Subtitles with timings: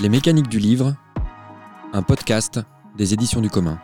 [0.00, 0.96] Les mécaniques du livre,
[1.92, 2.58] un podcast
[2.96, 3.78] des éditions du commun.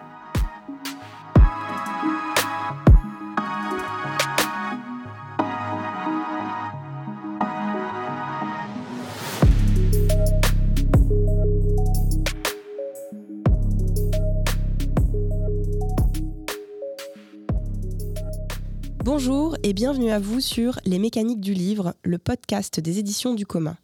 [19.05, 23.45] Bonjour et bienvenue à vous sur Les mécaniques du livre, le podcast des éditions du
[23.45, 23.77] commun.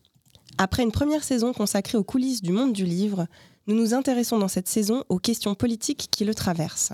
[0.65, 3.27] Après une première saison consacrée aux coulisses du monde du livre,
[3.67, 6.93] nous nous intéressons dans cette saison aux questions politiques qui le traversent.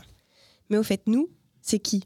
[0.71, 1.29] Mais au fait, nous,
[1.61, 2.05] c'est qui?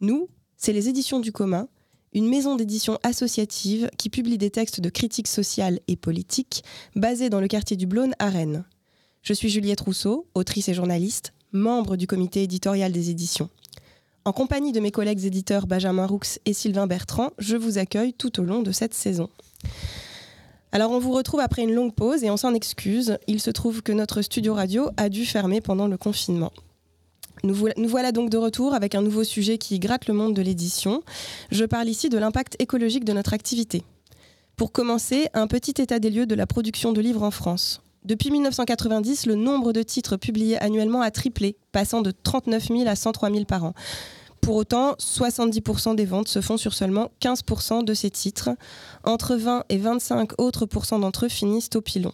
[0.00, 1.68] Nous, c'est les éditions du commun,
[2.14, 6.64] une maison d'édition associative qui publie des textes de critique sociale et politique
[6.96, 8.64] basés dans le quartier du Blône à Rennes.
[9.22, 13.50] Je suis Juliette Rousseau, autrice et journaliste, membre du comité éditorial des éditions.
[14.24, 18.40] En compagnie de mes collègues éditeurs Benjamin Roux et Sylvain Bertrand, je vous accueille tout
[18.40, 19.30] au long de cette saison.
[20.70, 23.18] Alors on vous retrouve après une longue pause et on s'en excuse.
[23.26, 26.52] Il se trouve que notre studio radio a dû fermer pendant le confinement.
[27.44, 27.54] Nous,
[27.86, 31.02] voilà donc de retour avec un nouveau sujet qui gratte le monde de l'édition.
[31.50, 33.84] Je parle ici de l'impact écologique de notre activité.
[34.56, 37.80] Pour commencer, un petit état des lieux de la production de livres en France.
[38.04, 42.96] Depuis 1990, le nombre de titres publiés annuellement a triplé, passant de 39 000 à
[42.96, 43.74] 103 000 par an.
[44.40, 48.50] Pour autant, 70% des ventes se font sur seulement 15% de ces titres.
[49.04, 50.66] Entre 20 et 25 autres
[50.98, 52.12] d'entre eux finissent au pilon.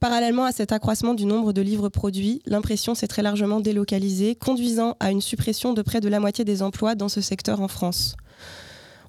[0.00, 4.96] Parallèlement à cet accroissement du nombre de livres produits, l'impression s'est très largement délocalisée, conduisant
[4.98, 8.16] à une suppression de près de la moitié des emplois dans ce secteur en France.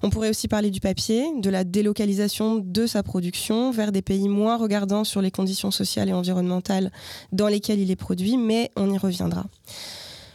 [0.02, 4.28] On pourrait aussi parler du papier, de la délocalisation de sa production vers des pays
[4.28, 6.90] moins regardants sur les conditions sociales et environnementales
[7.30, 9.46] dans lesquelles il est produit, mais on y reviendra.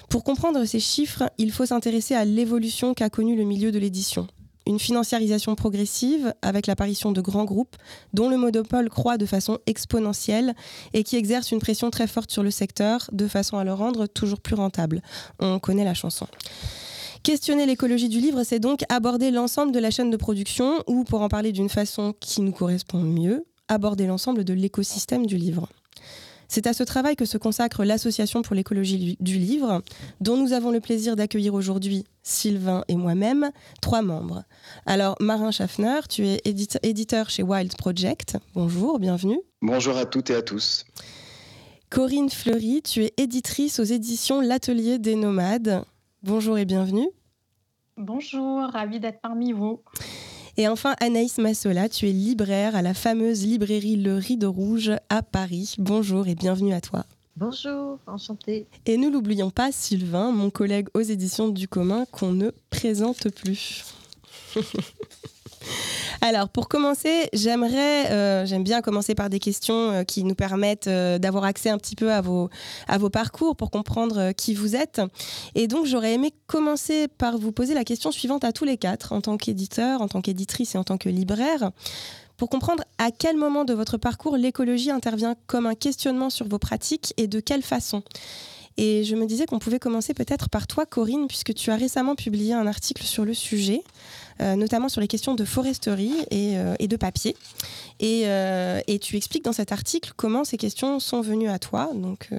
[0.10, 4.28] Pour comprendre ces chiffres, il faut s'intéresser à l'évolution qu'a connue le milieu de l'édition.
[4.66, 7.76] Une financiarisation progressive avec l'apparition de grands groupes
[8.14, 10.56] dont le monopole croît de façon exponentielle
[10.94, 14.08] et qui exerce une pression très forte sur le secteur de façon à le rendre
[14.08, 15.02] toujours plus rentable.
[15.40, 16.28] On connaît la chanson.
[17.24, 21.22] Questionner l'écologie du livre, c'est donc aborder l'ensemble de la chaîne de production ou, pour
[21.22, 25.68] en parler d'une façon qui nous correspond mieux, aborder l'ensemble de l'écosystème du livre.
[26.48, 29.82] C'est à ce travail que se consacre l'Association pour l'écologie du livre,
[30.22, 34.44] dont nous avons le plaisir d'accueillir aujourd'hui Sylvain et moi-même, trois membres.
[34.86, 36.42] Alors, Marin Schaffner, tu es
[36.84, 38.38] éditeur chez Wild Project.
[38.54, 39.40] Bonjour, bienvenue.
[39.62, 40.86] Bonjour à toutes et à tous.
[41.90, 45.86] Corinne Fleury, tu es éditrice aux éditions L'Atelier des Nomades.
[46.22, 47.08] Bonjour et bienvenue.
[47.96, 49.82] Bonjour, ravie d'être parmi vous.
[50.60, 55.22] Et enfin, Anaïs Massola, tu es libraire à la fameuse librairie Le Rideau Rouge à
[55.22, 55.76] Paris.
[55.78, 57.06] Bonjour et bienvenue à toi.
[57.36, 58.66] Bonjour, enchantée.
[58.88, 63.86] Et nous l'oublions pas, Sylvain, mon collègue aux éditions du commun, qu'on ne présente plus.
[66.22, 70.88] Alors, pour commencer, j'aimerais, euh, j'aime bien commencer par des questions euh, qui nous permettent
[70.88, 72.50] euh, d'avoir accès un petit peu à vos,
[72.88, 75.02] à vos parcours pour comprendre qui vous êtes.
[75.56, 79.14] Et donc, j'aurais aimé commencer par vous poser la question suivante à tous les quatre,
[79.14, 81.72] en tant qu'éditeur, en tant qu'éditrice et en tant que libraire
[82.38, 86.60] pour comprendre à quel moment de votre parcours l'écologie intervient comme un questionnement sur vos
[86.60, 88.04] pratiques et de quelle façon.
[88.78, 92.14] Et je me disais qu'on pouvait commencer peut-être par toi, Corinne, puisque tu as récemment
[92.14, 93.82] publié un article sur le sujet,
[94.40, 97.36] notamment sur les questions de foresterie et, euh, de papier.
[98.02, 101.90] Euh, et, tu expliques dans cet article comment ces questions sont venues à toi.
[101.94, 102.30] Donc,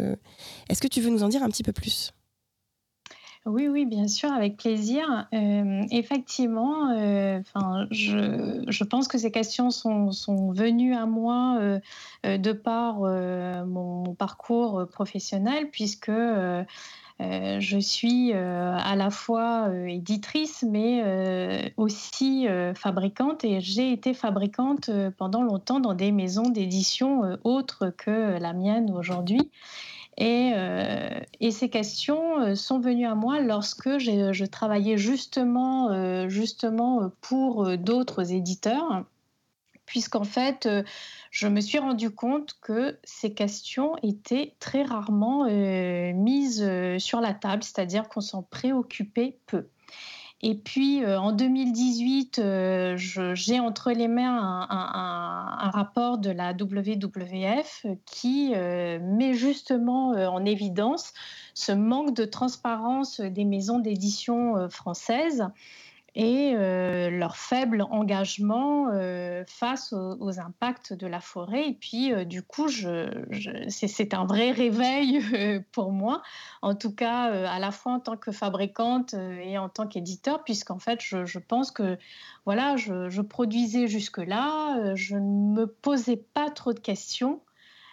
[0.68, 2.12] est-ce que tu veux nous en dire un petit peu plus?
[3.46, 5.26] Oui, oui, bien sûr, avec plaisir.
[5.90, 6.94] effectivement,
[7.90, 11.58] je, je, pense que ces questions sont venues à moi
[12.24, 13.00] de par
[13.66, 16.10] mon, parcours professionnel, puisque
[17.20, 25.80] je suis à la fois éditrice, mais aussi fabricante, et j'ai été fabricante pendant longtemps
[25.80, 29.50] dans des maisons d'édition autres que la mienne aujourd'hui.
[30.20, 37.10] Euh, et, ces questions euh, sont venues à moi lorsque je travaillais justement, euh, justement
[37.20, 39.04] pour d'autres éditeurs,
[39.88, 40.68] puisqu'en fait,
[41.30, 45.46] je me suis rendu compte que ces questions étaient très rarement
[46.14, 46.64] mises
[46.98, 49.66] sur la table, c'est-à-dire qu'on s'en préoccupait peu.
[50.40, 57.86] Et puis euh, en 2018, euh, j'ai entre les mains un, rapport de la WWF
[58.06, 61.12] qui euh, met justement en évidence
[61.54, 65.44] ce manque de transparence des maisons d'édition françaises
[66.18, 71.68] et euh, leur faible engagement euh, face aux, impacts de la forêt.
[71.68, 72.66] Et puis, euh, du coup,
[73.68, 75.20] c'est un vrai réveil
[75.72, 76.22] pour moi,
[76.60, 80.80] en tout cas, à la fois en tant que fabricante et en tant qu'éditeur, puisqu'en
[80.80, 81.96] fait, je, pense que
[82.44, 87.40] voilà, je, produisais jusque-là, je ne me posais pas trop de questions.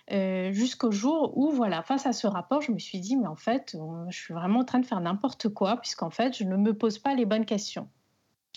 [0.09, 3.77] jusqu'au jour où, voilà, face à ce rapport, je me suis dit, mais en fait,
[4.09, 6.97] je suis vraiment en train de faire n'importe quoi, puisqu'en fait, je ne me pose
[6.97, 7.87] pas les bonnes questions.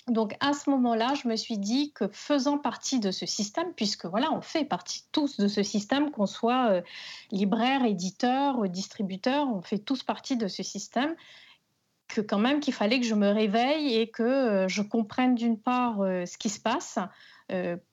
[0.06, 4.06] Donc à ce moment-là, je me suis dit que faisant partie de ce système, puisque
[4.06, 6.82] voilà, on fait partie tous de ce système, qu'on soit euh,
[7.30, 11.14] libraire, éditeur, euh, distributeur, on fait tous partie de ce système,
[12.08, 15.58] que quand même qu'il fallait que je me réveille et que euh, je comprenne d'une
[15.58, 16.98] part ce qui se passe,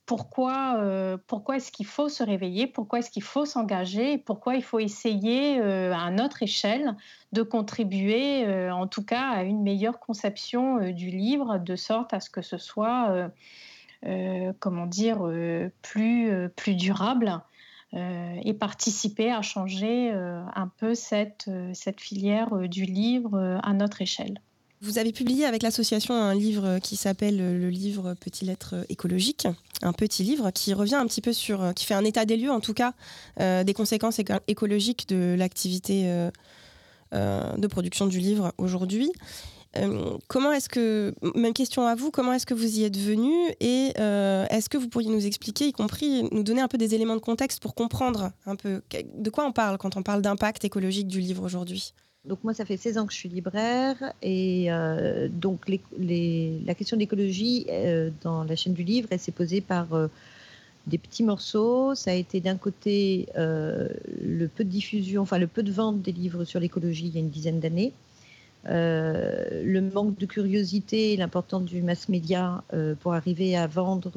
[0.05, 4.63] pourquoi, euh, pourquoi est-ce qu'il faut se réveiller, pourquoi est-ce qu'il faut s'engager, pourquoi il
[4.63, 6.95] faut essayer euh, à notre échelle
[7.31, 12.29] de contribuer en tout cas à une meilleure conception du livre, de sorte à ce
[12.29, 13.29] que ce soit,
[14.59, 15.21] comment dire,
[15.81, 17.41] plus, plus durable.
[17.93, 24.39] et participer à changer un peu cette, cette filière du livre à notre échelle?
[24.85, 29.47] Vous avez publié avec l'association un livre qui s'appelle le livre Petit Lettres écologiques,
[29.81, 32.51] un petit livre qui revient un petit peu sur, qui fait un état des lieux
[32.51, 32.93] en tout cas
[33.39, 36.29] euh, des conséquences écologiques de l'activité euh,
[37.15, 39.11] euh, de production du livre aujourd'hui.
[40.27, 43.87] comment est-ce que, même question à vous, comment est-ce que vous y êtes venu et
[43.97, 47.21] est-ce que vous pourriez nous expliquer, y compris nous donner un peu des éléments de
[47.21, 48.83] contexte pour comprendre un peu
[49.15, 51.95] de quoi on parle quand on parle d'impact écologique du livre aujourd'hui?
[52.27, 56.97] Donc moi, ça fait 16 ans que je suis libraire et euh, donc la question
[56.97, 60.07] d'écologie euh, dans la chaîne du livre, elle s'est posée par euh,
[60.87, 61.93] des petits morceaux.
[61.93, 66.11] Ça a été d'un côté le peu de diffusion, enfin le peu de vente des
[66.11, 67.93] livres sur l'écologie il y a une dizaine d'années.
[68.65, 72.63] le manque de curiosité et l'importance du mass média
[73.01, 74.11] pour arriver à vendre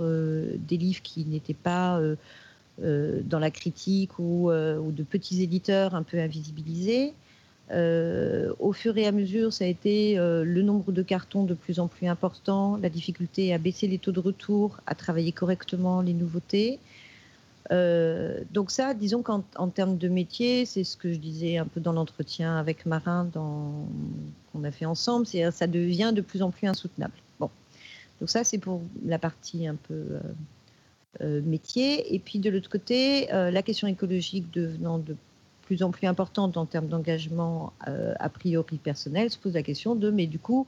[0.57, 2.01] des livres qui n'étaient pas
[2.83, 7.15] dans la critique ou, de petits éditeurs un peu invisibilisés.
[7.71, 11.55] Euh, au fur et à mesure, ça a été euh, le nombre de cartons de
[11.55, 16.01] plus en plus important, la difficulté à baisser les taux de retour, à travailler correctement
[16.01, 16.79] les nouveautés.
[17.71, 21.81] Euh, donc ça, disons qu'en termes de métier, c'est ce que je disais un peu
[21.81, 26.67] dans l'entretien avec Marin qu'on a fait ensemble, c'est ça devient de plus en plus
[26.67, 27.13] insoutenable.
[27.39, 27.51] Bon,
[28.21, 30.03] donc ça c'est pour la partie un peu
[31.21, 32.15] métier.
[32.15, 35.15] Et puis de l'autre côté, la question écologique devenant de
[35.69, 39.95] plus en plus importante en termes d'engagement euh, a priori personnel, se pose la question
[39.95, 40.67] de mais du coup,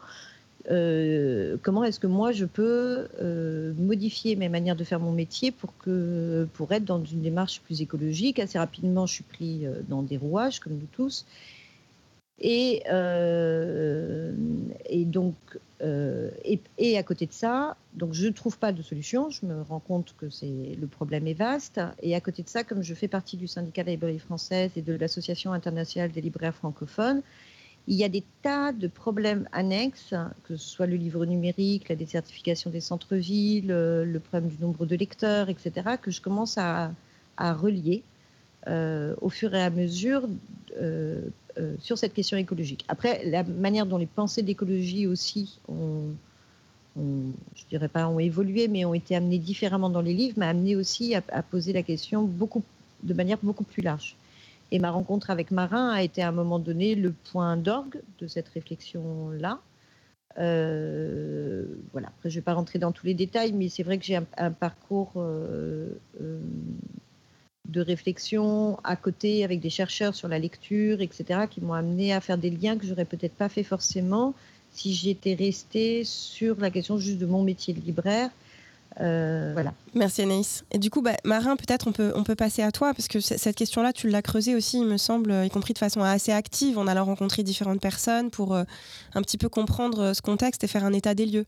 [0.71, 5.53] euh, comment est-ce que moi je peux euh, modifier mes manières de faire mon métier
[5.53, 8.39] pour, que, pour être dans une démarche plus écologique?
[8.39, 11.25] Assez rapidement, je suis pris dans des rouages, comme nous tous.
[12.41, 12.83] Et,
[14.89, 15.35] et donc,
[15.83, 16.31] euh,
[16.79, 19.31] et, à côté de ça, donc je ne trouve pas de solution.
[19.31, 21.81] Je me rends compte que le problème est vaste.
[22.03, 24.73] Et à côté de ça, comme je fais partie du syndicat de la librairie française
[24.77, 27.23] et de l'association internationale des libraires francophones,
[27.87, 30.15] il y a des tas de problèmes annexes,
[30.45, 34.97] que ce soit le livre numérique, la désertification des centres-villes, le problème du nombre de
[34.97, 36.93] lecteurs, etc., que je commence à,
[37.39, 38.03] relier
[38.67, 40.29] euh, au fur et à mesure
[40.79, 41.23] euh,
[41.59, 42.85] euh, sur cette question écologique.
[42.89, 46.15] Après, la manière dont les pensées d'écologie aussi ont,
[46.97, 50.77] je dirais pas ont évolué, mais ont été amenées différemment dans les livres, m'a amené
[50.77, 52.63] aussi à, poser la question beaucoup,
[53.03, 54.17] de manière beaucoup plus large.
[54.73, 58.27] Et ma rencontre avec Marin a été à un moment donné le point d'orgue de
[58.27, 59.59] cette réflexion-là.
[60.39, 62.09] Euh, voilà.
[62.09, 64.17] Après, je ne vais pas rentrer dans tous les détails, mais c'est vrai que j'ai
[64.37, 65.89] un, parcours euh,
[67.71, 72.21] de réflexion à côté avec des chercheurs sur la lecture, etc., qui m'ont amené à
[72.21, 74.35] faire des liens que j'aurais peut-être pas fait forcément
[74.73, 78.31] si j'étais restée sur la question juste de mon métier de libraire
[79.01, 79.73] euh, voilà.
[79.95, 80.65] Merci Anaïs.
[80.73, 83.21] Et du coup, bah, Marin, peut-être on peut, on peut passer à toi, parce que
[83.21, 86.79] cette question-là, tu l'as creusée aussi, il me semble, y compris de façon assez active.
[86.79, 88.65] On a rencontré différentes personnes pour euh,
[89.15, 91.47] un petit peu comprendre euh, ce contexte et faire un état des lieux.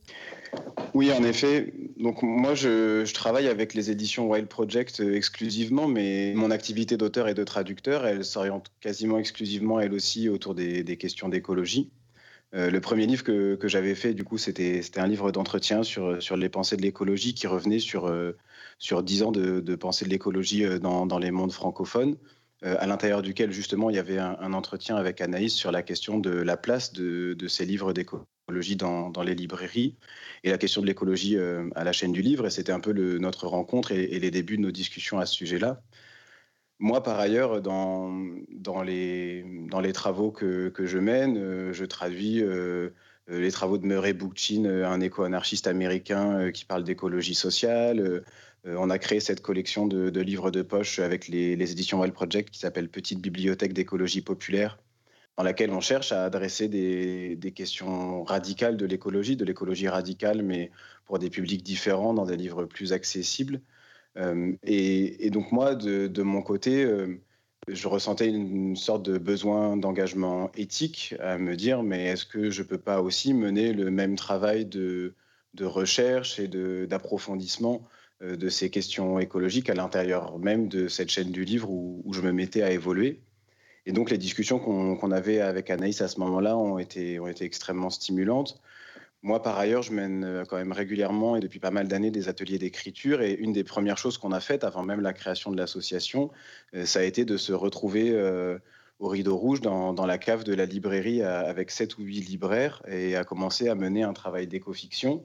[0.95, 1.73] Oui, en effet.
[1.99, 7.35] Donc moi, je, travaille avec les éditions Wild Project exclusivement, mais mon activité d'auteur et
[7.35, 11.91] de traducteur, elle s'oriente quasiment exclusivement, elle aussi, autour des questions d'écologie.
[12.55, 16.37] Euh, le premier livre que, j'avais fait, du coup, c'était un livre d'entretien sur, sur
[16.37, 18.37] les pensées de l'écologie qui revenait sur, euh,
[18.79, 22.17] sur 10 ans de, de pensée de l'écologie euh, dans, dans, les mondes francophones,
[22.65, 26.31] à l'intérieur duquel, justement, il y avait un, entretien avec Anaïs sur la question de
[26.31, 29.97] la place de, de ces livres d'écologie dans, dans, les librairies
[30.45, 31.37] et la question de l'écologie
[31.75, 32.47] à la chaîne du livre.
[32.47, 35.83] Et c'était un peu notre rencontre et, les débuts de nos discussions à ce sujet-là.
[36.83, 38.11] Moi, par ailleurs, dans,
[38.51, 42.91] dans, les, dans les travaux que, que je mène, euh, je traduis euh,
[43.31, 48.25] euh, les travaux de Murray Bookchin, un éco-anarchiste américain qui parle d'écologie sociale.
[48.65, 52.51] on a créé cette collection de, livres de poche avec les, les éditions Wild Project
[52.51, 54.77] qui s'appelle Petite bibliothèque d'écologie populaire,
[55.37, 60.43] dans laquelle on cherche à adresser des, des questions radicales de l'écologie, de l'écologie radicale,
[60.43, 60.73] mais
[61.05, 63.61] pour des publics différents, dans des livres plus accessibles.
[64.17, 66.87] Et, donc moi, de, mon côté,
[67.69, 72.63] je ressentais une, sorte de besoin d'engagement éthique à me dire, mais est-ce que je
[72.63, 75.15] ne peux pas aussi mener le même travail de,
[75.61, 76.49] recherche et
[76.87, 77.83] d'approfondissement
[78.21, 82.33] de ces questions écologiques à l'intérieur même de cette chaîne du livre où, je me
[82.33, 83.21] mettais à évoluer?
[83.85, 87.45] Et donc les discussions qu'on avait avec Anaïs à ce moment-là ont été, ont été
[87.45, 88.61] extrêmement stimulantes.
[89.23, 92.29] Moi, par ailleurs, je mène euh, quand même régulièrement et depuis pas mal d'années des
[92.29, 93.23] ateliers d'écriture.
[93.23, 96.31] Et une des premières choses qu'on a faites avant même la création de l'association,
[96.75, 98.59] euh, ça a été de se retrouver euh,
[98.99, 103.17] au Rideau Rouge dans, la cave de la librairie avec sept ou huit libraires et
[103.17, 105.25] à commencer à mener un travail d'éco-fiction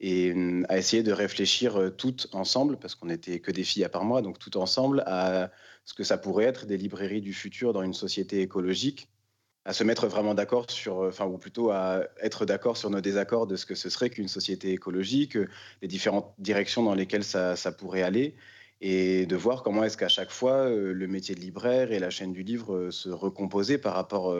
[0.00, 0.34] et
[0.68, 4.22] à essayer de réfléchir toutes ensemble, parce qu'on n'était que des filles à part moi,
[4.22, 5.50] donc tout ensemble, à
[5.84, 9.08] ce que ça pourrait être des librairies du futur dans une société écologique
[9.64, 13.00] à se mettre vraiment d'accord sur, euh, enfin, ou plutôt à être d'accord sur nos
[13.00, 15.48] désaccords de ce que ce serait qu'une société écologique, euh,
[15.82, 18.34] les différentes directions dans lesquelles ça, pourrait aller,
[18.80, 22.10] et de voir comment est-ce qu'à chaque fois euh, le métier de libraire et la
[22.10, 24.34] chaîne du livre se recomposaient par rapport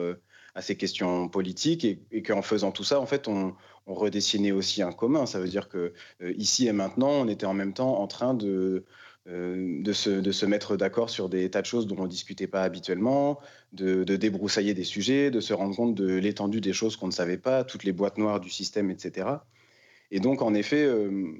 [0.55, 4.81] à ces questions politiques, et, qu'en faisant tout ça, en fait, on, on, redessinait aussi
[4.81, 5.25] un commun.
[5.25, 8.85] Ça veut dire que ici et maintenant, on était en même temps en train de
[9.27, 12.07] euh, de, se, de, se, mettre d'accord sur des tas de choses dont on ne
[12.07, 13.39] discutait pas habituellement,
[13.73, 17.37] de, débroussailler des sujets, de se rendre compte de l'étendue des choses qu'on ne savait
[17.37, 19.27] pas, toutes les boîtes noires du système, etc.
[20.11, 21.31] Et donc, en effet, euh,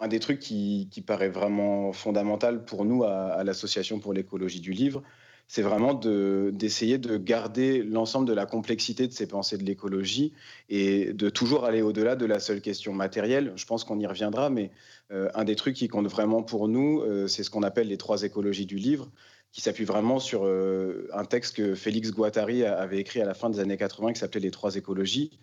[0.00, 5.02] un des trucs qui, paraît vraiment fondamental pour nous à l'Association pour l'écologie du livre,
[5.46, 10.32] c'est vraiment d'essayer de, garder l'ensemble de la complexité de ces pensées de l'écologie
[10.68, 13.52] et de toujours aller au-delà de la seule question matérielle.
[13.56, 14.70] Je pense qu'on y reviendra, mais
[15.12, 17.98] euh, un des trucs qui compte vraiment pour nous, euh, c'est ce qu'on appelle les
[17.98, 19.10] trois écologies du livre,
[19.52, 23.50] qui s'appuie vraiment sur euh, un texte que Félix Guattari avait écrit à la fin
[23.50, 25.38] des années 80 qui s'appelait Les trois écologies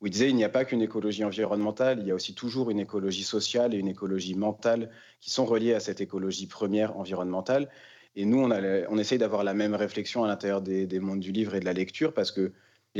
[0.00, 2.70] où il disait il n'y a pas qu'une écologie environnementale, il y a aussi toujours
[2.70, 7.70] une écologie sociale et une écologie mentale qui sont reliées à cette écologie première environnementale.
[8.16, 11.54] Et nous, on, on essaye d'avoir la même réflexion à l'intérieur des, mondes du livre
[11.54, 12.52] et de la lecture, parce que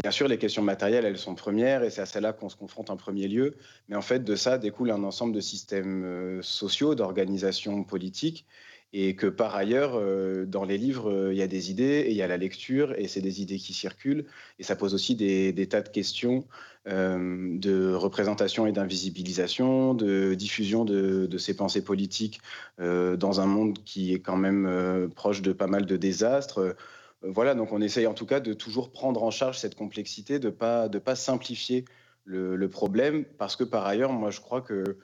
[0.02, 2.90] Bien sûr, les questions matérielles, elles sont premières et c'est à celles-là qu'on se confronte
[2.90, 3.56] en premier lieu.
[3.88, 8.46] Mais en fait, de ça découle un ensemble de systèmes euh, sociaux, d'organisations politiques
[8.92, 12.10] et que par ailleurs, euh, dans les livres, euh, il y a des idées et
[12.10, 14.26] il y a la lecture, et c'est des idées qui circulent,
[14.58, 16.46] et ça pose aussi des, tas de questions
[16.88, 22.40] euh, de représentation et d'invisibilisation, de diffusion de, ces pensées politiques
[22.78, 26.74] dans un monde qui est quand même proche de pas mal de désastres.
[27.22, 30.46] voilà, donc on essaye en tout cas de toujours prendre en charge cette complexité, de
[30.46, 31.84] ne pas, de pas simplifier
[32.24, 34.96] le, problème, parce que par ailleurs, moi je crois que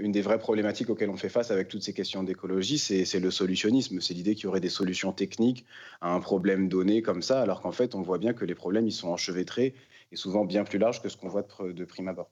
[0.00, 3.30] une des vraies problématiques auxquelles on fait face avec toutes ces questions d'écologie, c'est le
[3.30, 4.00] solutionnisme.
[4.00, 5.64] C'est l'idée qu'il y aurait des solutions techniques
[6.00, 8.86] à un problème donné comme ça, alors qu'en fait, on voit bien que les problèmes,
[8.86, 9.74] ils sont enchevêtrés
[10.12, 12.30] et souvent bien plus larges que ce qu'on voit de, prime abord.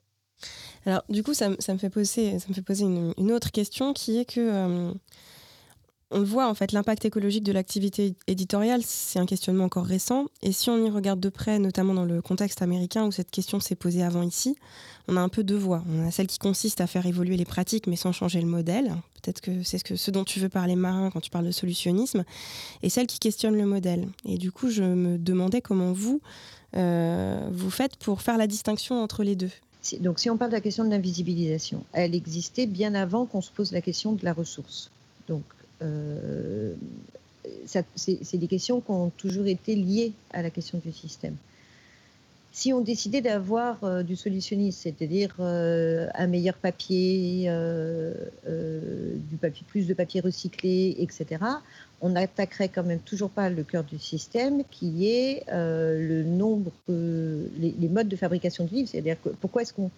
[0.86, 4.18] Alors, du coup, ça, me fait poser, ça me fait poser une, autre question qui
[4.18, 4.92] est que euh,
[6.10, 10.26] on voit, en fait, l'impact écologique de l'activité éditoriale, c'est un questionnement encore récent.
[10.42, 13.60] Et si on y regarde de près, notamment dans le contexte américain où cette question
[13.60, 14.56] s'est posée avant ici,
[15.06, 15.84] on a un peu deux voies.
[15.88, 18.92] On a celle qui consiste à faire évoluer les pratiques mais sans changer le modèle.
[19.22, 21.52] Peut-être que c'est ce, que, ce dont tu veux parler, Marin, quand tu parles de
[21.52, 22.24] solutionnisme.
[22.82, 24.08] Et celle qui questionne le modèle.
[24.24, 26.20] Et du coup, je me demandais comment vous,
[26.76, 29.50] euh, vous faites pour faire la distinction entre les deux.
[30.00, 33.50] Donc, si on parle de la question de l'invisibilisation, elle existait bien avant qu'on se
[33.50, 34.90] pose la question de la ressource.
[35.26, 35.42] Donc,
[37.66, 41.36] c'est des questions qui ont toujours été liées à la question du système.
[42.52, 47.48] Si on décidait d'avoir euh, du solutionnisme, c'est-à-dire euh, un meilleur papier,
[49.68, 51.44] plus de papier recyclé, etc.,
[52.00, 57.74] on n'attaquerait quand même toujours pas le cœur du système, qui est le nombre, les,
[57.78, 58.88] les, modes de fabrication de livres.
[58.90, 59.90] C'est-à-dire pourquoi est-ce qu'on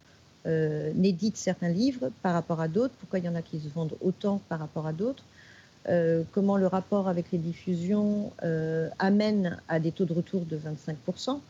[1.03, 2.95] édite certains livres par rapport à d'autres?
[2.99, 5.25] Pourquoi il y en a qui se vendent autant par rapport à d'autres?
[5.89, 10.57] Euh, comment le rapport avec les diffusions euh, amène à des taux de retour de
[10.57, 11.41] 25%.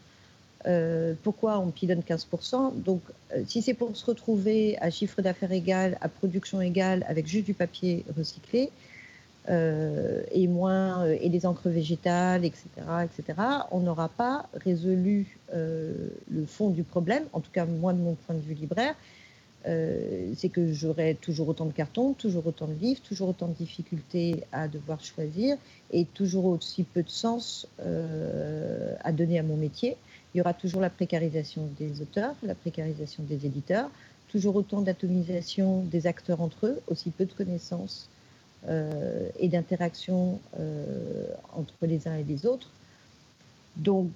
[0.65, 3.03] Euh, pourquoi on pilonne 15% Donc,
[3.47, 7.55] si c'est pour se retrouver à chiffre d'affaires égal, à production égale, avec juste du
[7.55, 8.71] papier recyclé,
[9.49, 12.69] et moins et des encres végétales, etc.,
[13.03, 13.41] etc.,
[13.73, 17.25] on n'aura pas résolu le fond du problème.
[17.33, 18.95] En tout cas, moi, de mon point de vue libraire,
[19.67, 23.55] euh, c'est que j'aurai toujours autant de cartons, toujours autant de livres, toujours autant de
[23.55, 25.57] difficultés à devoir choisir
[25.93, 29.97] et toujours aussi peu de sens euh, à donner à mon métier.
[30.35, 33.91] Il y aura toujours la précarisation des auteurs, la précarisation des éditeurs,
[34.29, 38.09] toujours autant d'atomisation des acteurs entre eux, aussi peu de connaissances
[38.69, 40.41] euh, et d'interaction
[41.53, 42.71] entre les uns et les autres.
[43.77, 44.11] Donc,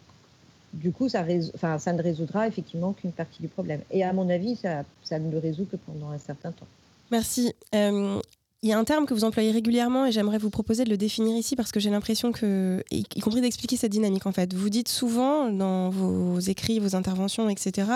[0.76, 3.80] du coup, ça, ne résoudra effectivement qu'une partie du problème.
[3.90, 6.66] Et à mon avis, ça, ça, ne le résout que pendant un certain temps.
[7.10, 7.54] Merci.
[7.74, 8.20] Euh,
[8.66, 10.96] Il y a un terme que vous employez régulièrement et j'aimerais vous proposer de le
[10.96, 14.54] définir ici parce que j'ai l'impression que, y, compris d'expliquer cette dynamique en fait.
[14.54, 17.88] Vous dites souvent dans vos écrits, vos interventions, etc.,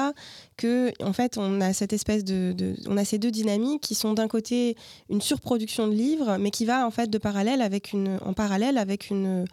[0.57, 4.13] que en fait on a cette espèce de, on a ces deux dynamiques qui sont
[4.13, 4.77] d'un côté
[5.09, 8.79] une surproduction de livres, mais qui va en fait de parallèle avec une, en parallèle
[8.79, 9.47] avec une,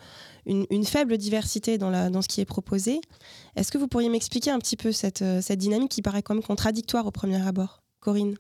[0.85, 3.01] faible diversité dans, la, dans ce qui est proposé.
[3.55, 6.43] Est-ce que vous pourriez m'expliquer un petit peu cette, cette dynamique qui paraît quand même
[6.43, 8.35] contradictoire au premier abord, Corinne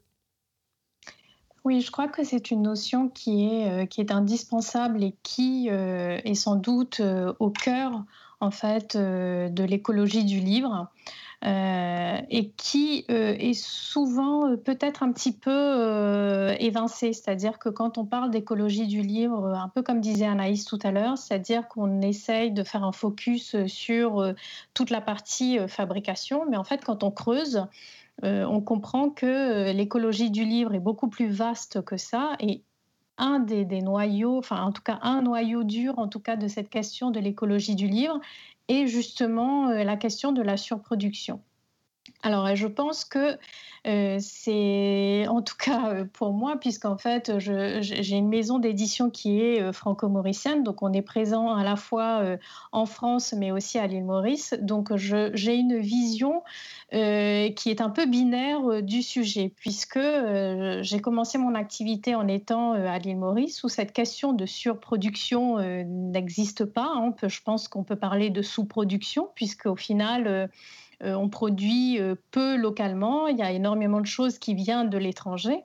[1.67, 6.33] oui, je crois que c'est une notion qui est, euh, indispensable et qui euh, est
[6.33, 8.05] sans doute euh, au cœur
[8.39, 10.87] en fait de l'écologie du livre.
[11.43, 17.13] et qui est souvent peut-être un petit peu évincée.
[17.13, 20.91] C'est-à-dire que quand on parle d'écologie du livre, un peu comme disait Anaïs tout à
[20.91, 24.33] l'heure, c'est-à-dire qu'on essaye de faire un focus sur
[24.75, 27.65] toute la partie fabrication, mais en fait quand on creuse,
[28.23, 32.63] euh, on comprend que euh, l'écologie du livre est beaucoup plus vaste que ça et
[33.19, 36.69] un des, noyaux, enfin en tout cas un noyau dur en tout cas de cette
[36.69, 38.19] question de l'écologie du livre
[38.67, 41.41] est justement euh, la question de la surproduction.
[42.23, 43.37] Alors, je pense que
[44.19, 50.63] c'est, en tout cas pour moi, puisqu'en fait, j'ai une maison d'édition qui est franco-mauricienne,
[50.63, 52.21] donc on est présent à la fois
[52.73, 54.55] en France, mais aussi à l'île Maurice.
[54.59, 56.43] Donc, j'ai une vision
[56.91, 59.99] qui est un peu binaire du sujet, puisque
[60.81, 66.65] j'ai commencé mon activité en étant à l'île Maurice, où cette question de surproduction n'existe
[66.65, 66.91] pas.
[66.93, 67.13] Hein.
[67.23, 70.47] je pense qu'on peut parler de sous-production, puisqu'au final, euh,
[71.03, 75.63] on produit euh, peu localement, il y a énormément de choses qui viennent de l'étranger.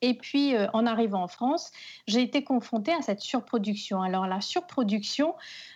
[0.00, 1.72] Et puis, euh, en arrivant en France,
[2.06, 4.00] j'ai été confrontée à cette surproduction.
[4.00, 5.34] Alors, la surproduction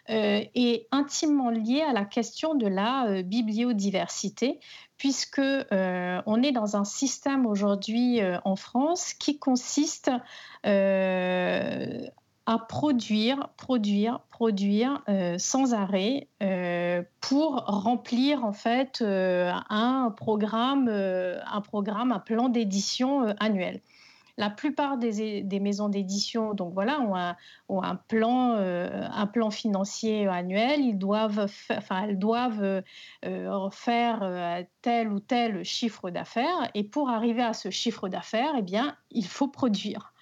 [0.08, 4.60] est intimement liée à la question de la bibliodiversité,
[4.96, 10.12] puisque on est dans un système aujourd'hui en France qui consiste
[10.62, 12.25] à
[12.68, 21.60] produire, produire, produire euh, sans arrêt euh, pour remplir en fait euh, un programme, un
[21.60, 23.80] programme, un plan d'édition annuel.
[24.38, 27.00] La plupart des, maisons d'édition, donc voilà,
[27.70, 30.82] ont un, plan, un plan financier annuel.
[30.82, 32.82] Ils doivent, enfin, elles doivent
[33.70, 36.70] faire tel ou tel chiffre d'affaires.
[36.74, 40.12] Et pour arriver à ce chiffre d'affaires, eh bien, il faut produire.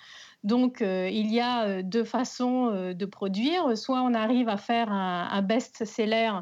[0.44, 3.76] Donc, euh, il y a euh, deux façons euh, de produire.
[3.78, 6.32] Soit on arrive à faire un, best-seller,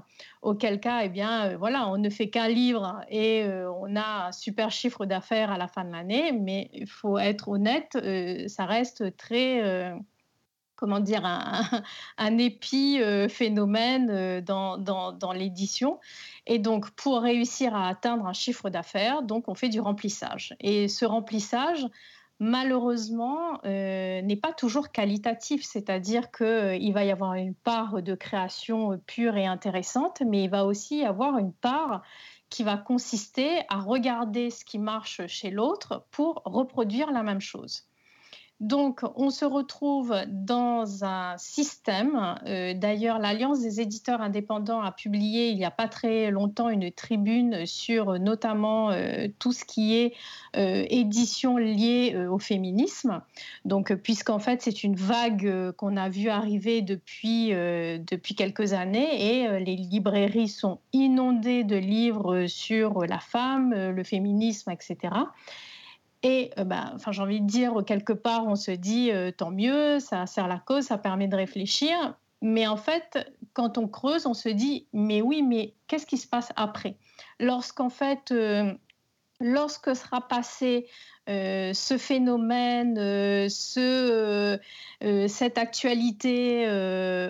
[0.43, 3.47] auquel cas, eh bien, voilà, on ne fait qu'un livre et
[3.81, 6.33] on a un super chiffre d'affaires à la fin de l'année.
[6.33, 7.97] Mais il faut être honnête,
[8.49, 9.95] ça reste très
[10.75, 11.63] comment dire, un,
[12.19, 16.01] un épiphénomène dans, dans l'édition.
[16.47, 20.57] Et donc, pour réussir à atteindre un chiffre d'affaires, donc on fait du remplissage.
[20.59, 21.87] Et ce remplissage,
[22.43, 28.17] malheureusement, euh, n'est pas toujours qualitatif, c'est-à-dire qu'il euh, va y avoir une part de
[28.17, 32.03] création euh, pure et intéressante, mais il va aussi y avoir une part
[32.51, 37.87] qui va consister à regarder ce qui marche chez l'autre pour reproduire la même chose.
[38.63, 42.37] Donc, on se retrouve dans un système.
[42.47, 46.93] Euh, d'ailleurs, l'Alliance des éditeurs indépendants a publié il n'y a pas très longtemps une
[46.93, 50.15] tribune sur euh, notamment euh, tout ce qui est
[50.55, 53.23] édition liée au féminisme.
[53.65, 59.61] Donc, puisqu'en fait, c'est une vague qu'on a vu arriver depuis, depuis quelques années et
[59.61, 65.15] les librairies sont inondées de livres sur la femme, le féminisme, etc.
[66.23, 69.51] Et euh, bah, enfin, j'ai envie de dire, quelque part, on se dit, euh, tant
[69.51, 72.17] mieux, ça sert la cause, ça permet de réfléchir.
[72.41, 73.19] Mais en fait,
[73.53, 76.97] quand on creuse, on se dit, mais oui, mais qu'est-ce qui se passe après?
[77.39, 78.73] Lorsqu'en fait, euh,
[79.43, 80.89] lorsque sera passé
[81.29, 86.67] euh, ce phénomène, euh, euh, cette actualité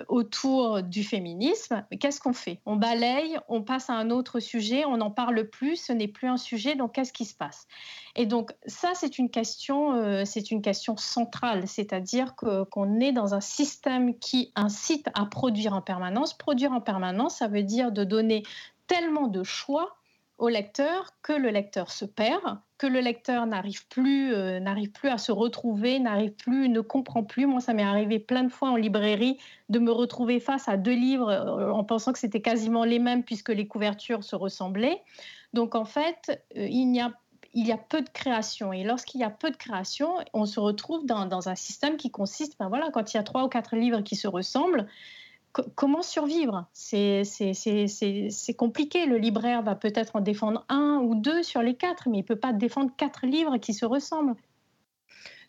[0.07, 2.59] autour du féminisme, qu'est-ce qu'on fait?
[2.65, 6.27] On balaye, on passe à un autre sujet, on n'en parle plus, ce n'est plus
[6.27, 7.67] un sujet, donc qu'est-ce qui se passe?
[8.15, 13.41] Et donc ça, c'est une question, c'est une question centrale, c'est-à-dire qu'on est dans un
[13.41, 16.35] système qui incite à produire en permanence.
[16.35, 18.43] Produire en permanence, ça veut dire de donner
[18.87, 19.97] tellement de choix
[20.43, 25.07] au lecteur que le lecteur se perd, que le lecteur n'arrive plus, euh, n'arrive plus
[25.07, 27.45] à se retrouver, n'arrive plus, ne comprend plus.
[27.45, 29.37] Moi, ça m'est arrivé plein de fois en librairie
[29.69, 33.23] de me retrouver face à deux livres euh, en pensant que c'était quasiment les mêmes
[33.23, 35.01] puisque les couvertures se ressemblaient.
[35.53, 37.13] Donc en fait, euh, il y a
[37.53, 38.73] il y a peu de création.
[38.73, 42.09] Et lorsqu'il y a peu de création, on se retrouve dans, dans un système qui
[42.09, 44.87] consiste, ben voilà, quand il y a trois ou quatre livres qui se ressemblent,
[45.75, 46.65] comment survivre?
[46.73, 47.23] C'est
[48.57, 49.05] compliqué.
[49.05, 52.27] Le libraire va peut-être en défendre un ou deux sur les quatre, mais il ne
[52.27, 54.35] peut pas défendre quatre livres qui se ressemblent.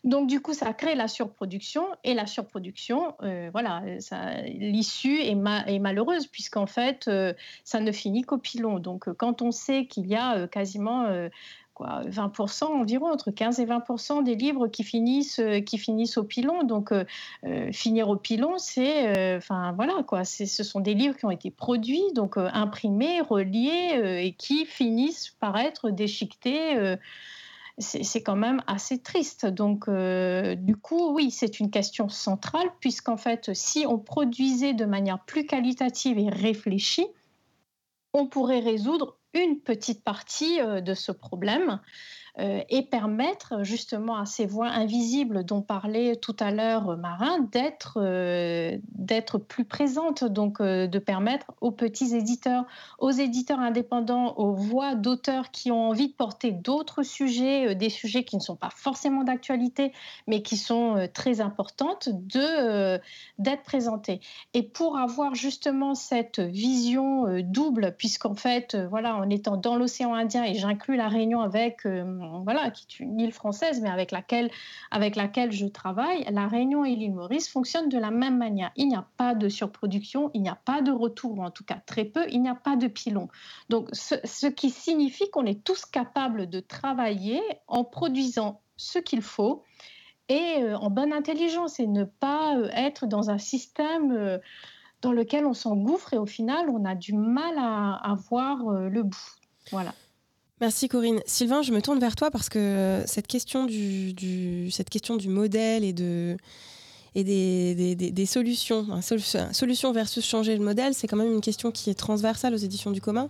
[0.03, 3.81] Donc du coup, ça crée la surproduction et la surproduction, euh, voilà,
[4.45, 8.77] l'issue est, malheureuse puisqu'en fait, euh, ça ne finit qu'au pilon.
[8.77, 11.07] Donc quand on sait qu'il y a quasiment
[11.75, 16.23] quoi, 20% environ, entre 15 et 20% des livres qui finissent, euh, qui finissent au
[16.23, 16.63] pilon.
[16.63, 17.03] Donc, euh,
[17.45, 21.51] euh, finir au pilon, c'est, enfin voilà, quoi, ce sont des livres qui ont été
[21.51, 26.95] produits, donc imprimés, reliés et qui finissent par être déchiquetés.
[27.77, 29.45] c'est quand même assez triste.
[29.45, 35.19] Donc, du coup, oui, c'est une question centrale, puisqu'en fait, si on produisait de manière
[35.19, 37.07] plus qualitative et réfléchie,
[38.13, 41.79] on pourrait résoudre une petite partie euh, de ce problème.
[42.37, 47.97] Euh, et permettre justement à ces voix invisibles dont parlait tout à l'heure Marin d'être
[48.01, 52.65] euh, d'être plus présentes, donc de permettre aux petits éditeurs,
[52.99, 58.25] aux éditeurs indépendants, aux voix d'auteurs qui ont envie de porter d'autres sujets, des sujets
[58.25, 59.93] qui ne sont pas forcément d'actualité,
[60.27, 62.99] mais qui sont très importantes, de
[63.39, 64.19] d'être présentés.
[64.53, 70.43] Et pour avoir justement cette vision double, puisqu'en fait, voilà, en étant dans l'océan Indien
[70.43, 71.85] et j'inclus la Réunion avec
[72.43, 74.49] voilà, qui est une île française, mais avec laquelle,
[74.91, 78.71] avec laquelle je travaille, la Réunion et l'île Maurice fonctionnent de la même manière.
[78.75, 81.63] Il n'y a pas de surproduction, il n'y a pas de retour, ou en tout
[81.63, 83.29] cas très peu, il n'y a pas de pilon.
[83.69, 89.63] Donc, ce, qui signifie qu'on est tous capables de travailler en produisant ce qu'il faut
[90.27, 94.37] et euh, en bonne intelligence et ne pas euh, être dans un système euh,
[95.01, 99.03] dans lequel on s'engouffre et au final on a du mal à, à voir le
[99.03, 99.35] bout.
[99.71, 99.93] Voilà.
[100.61, 101.19] Merci Corinne.
[101.25, 105.83] Sylvain, je me tourne vers toi parce que cette question du, cette question du modèle
[105.83, 106.37] et, de,
[107.13, 111.89] et des, des, solutions, solution versus changer le modèle, c'est quand même une question qui
[111.89, 113.29] est transversale aux éditions du commun.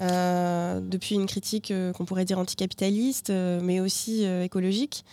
[0.00, 5.04] Euh, depuis une critique euh, qu'on pourrait dire anticapitaliste, euh, mais aussi écologique.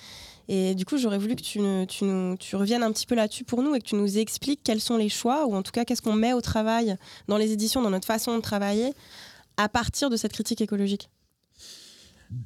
[0.47, 3.79] Et du coup, j'aurais voulu que tu, reviennes un petit peu là-dessus pour nous et
[3.79, 6.33] que tu nous expliques quels sont les choix, ou en tout cas qu'est-ce qu'on met
[6.33, 6.97] au travail
[7.27, 8.93] dans les éditions, dans notre façon de travailler,
[9.57, 11.09] à partir de cette critique écologique.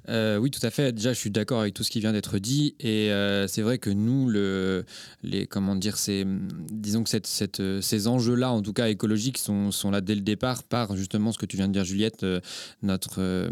[0.09, 0.91] Euh, oui, tout à fait.
[0.91, 2.75] Déjà, je suis d'accord avec tout ce qui vient d'être dit.
[2.79, 4.85] Et euh, c'est vrai que nous, le,
[5.23, 6.25] les, comment dire, c'est,
[6.71, 10.21] disons que cette, cette, ces enjeux-là, en tout cas écologiques, sont, sont, là dès le
[10.21, 12.39] départ par justement ce que tu viens de dire, Juliette, euh,
[12.81, 13.49] notre,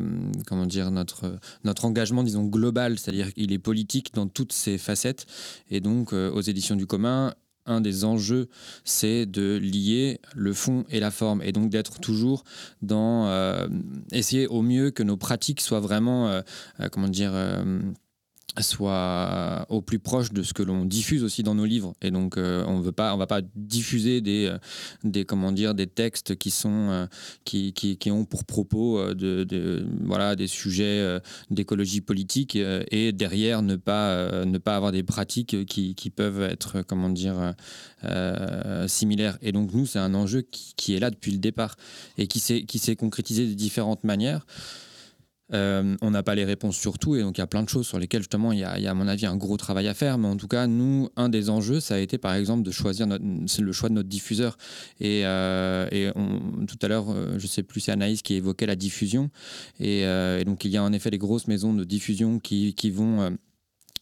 [0.48, 5.26] comment dire, notre, notre engagement, disons, global, c'est-à-dire qu'il est politique dans toutes ses facettes.
[5.70, 7.34] Et donc, aux éditions du commun,
[7.66, 8.50] un des enjeux,
[8.84, 12.44] c'est de lier le fond et la forme, et donc d'être toujours
[12.82, 13.68] dans euh,
[14.12, 16.42] essayer au mieux que nos pratiques soient vraiment, euh,
[16.80, 17.34] euh, comment dire,
[18.62, 21.94] soit au plus proche de ce que l'on diffuse aussi dans nos livres.
[22.02, 24.58] Et donc euh, on veut pas on va pas diffuser des euh,
[25.04, 27.06] des comment dire des textes qui sont euh,
[27.46, 33.62] qui, qui, qui, ont pour propos de, de voilà des sujets d'écologie politique et derrière
[33.62, 37.54] ne pas ne pas avoir des pratiques qui, qui peuvent être comment dire
[38.88, 39.38] similaires.
[39.42, 41.76] Et donc nous c'est un enjeu qui, qui, est là depuis le départ
[42.18, 44.46] et qui s'est qui s'est concrétisé de différentes manières
[45.54, 47.70] euh, on n'a pas les réponses sur tout et donc il y a plein de
[47.70, 50.18] choses sur lesquelles justement il y, a, à mon avis un gros travail à faire.
[50.18, 53.08] Mais en tout cas, nous, un des enjeux, ça a été par exemple de choisir
[53.08, 54.58] le choix de notre diffuseur.
[55.00, 56.12] Et, euh,
[56.68, 59.30] tout à l'heure, euh, je sais plus, c'est Anaïs qui évoquait la diffusion.
[59.80, 60.04] Et,
[60.46, 63.38] donc il y a en effet les grosses maisons de diffusion qui vont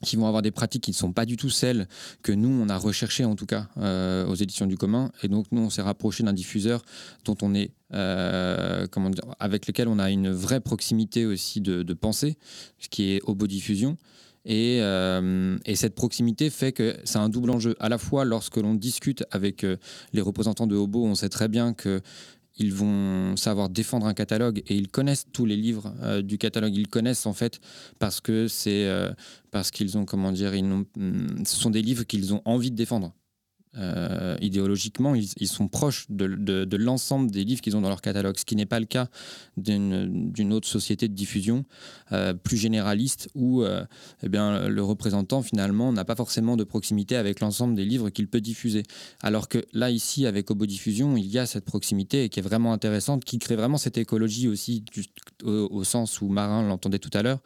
[0.02, 1.88] qui vont avoir des pratiques qui ne sont pas du tout celles
[2.24, 5.12] que nous, on a recherchées en tout cas euh, aux éditions du commun.
[5.24, 6.84] Et donc nous, on s'est rapproché d'un diffuseur
[7.26, 11.94] dont on est, euh, comment dire, avec lequel on a une vraie proximité aussi de,
[11.94, 12.38] pensée,
[12.80, 13.98] ce qui est Obo Diffusion.
[14.44, 17.76] Et, euh, et, cette proximité fait que c'est un double enjeu.
[17.80, 19.64] À la fois, lorsque l'on discute avec
[20.14, 22.02] les représentants de Obo, on sait très bien que
[22.62, 26.76] ils vont savoir défendre un catalogue et ils connaissent tous les livres euh, du catalogue.
[26.76, 27.60] Ils connaissent en fait
[28.00, 29.12] parce que c'est euh,
[29.50, 32.76] parce qu'ils ont comment dire, ils hmm, ce sont des livres qu'ils ont envie de
[32.76, 33.14] défendre.
[33.78, 38.44] Euh, idéologiquement, ils, sont proches de, l'ensemble des livres qu'ils ont dans leur catalogue, ce
[38.44, 39.08] qui n'est pas le cas
[39.56, 41.64] d'une autre société de diffusion
[42.12, 43.86] euh, plus généraliste où euh,
[44.24, 48.28] eh bien, le représentant finalement n'a pas forcément de proximité avec l'ensemble des livres qu'il
[48.28, 48.84] peut diffuser.
[49.22, 52.74] Alors que là, ici, avec Obo Diffusion, il y a cette proximité qui est vraiment
[52.74, 54.84] intéressante, qui crée vraiment cette écologie aussi
[55.44, 57.40] au, au sens où Marin l'entendait tout à l'heure.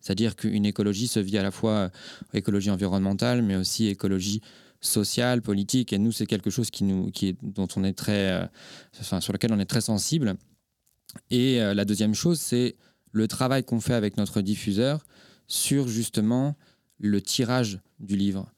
[0.00, 1.90] C'est-à-dire qu'une écologie se vit à la fois
[2.34, 4.42] écologie environnementale, mais aussi écologie
[4.82, 5.92] social, politique.
[5.92, 8.46] Et nous, c'est quelque chose qui nous, qui est, dont on est très, euh,
[9.00, 10.36] enfin, sur lequel on est très sensible.
[11.30, 12.76] Et euh, la deuxième chose, c'est
[13.12, 15.06] le travail qu'on fait avec notre diffuseur
[15.46, 16.56] sur justement
[16.98, 18.52] le tirage du livre.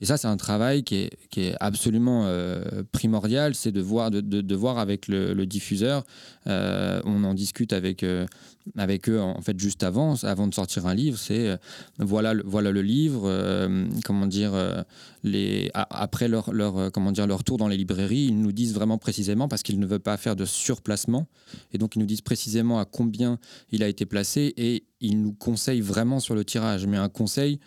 [0.00, 4.10] Et ça, c'est un travail qui est, qui est absolument euh, primordial, c'est de voir,
[4.10, 6.04] de, de, voir avec le, diffuseur.
[6.46, 8.04] On en discute avec,
[8.76, 11.18] avec eux en fait juste avant, avant de sortir un livre.
[11.18, 11.56] C'est
[11.98, 13.30] voilà, voilà le livre.
[14.04, 14.52] comment dire
[15.24, 18.98] les, après leur, leur comment dire leur tour dans les librairies, ils nous disent vraiment
[18.98, 21.26] précisément parce qu'ils ne veulent pas faire de surplacement
[21.72, 23.38] et donc ils nous disent précisément à combien
[23.70, 26.86] il a été placé et ils nous conseillent vraiment sur le tirage.
[26.86, 27.58] Mais un conseil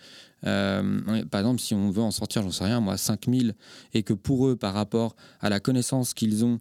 [0.45, 3.55] euh, par exemple, si on veut en sortir, j'en sais rien, moi, 5000,
[3.93, 6.59] et que pour eux, par rapport à la connaissance qu'ils ont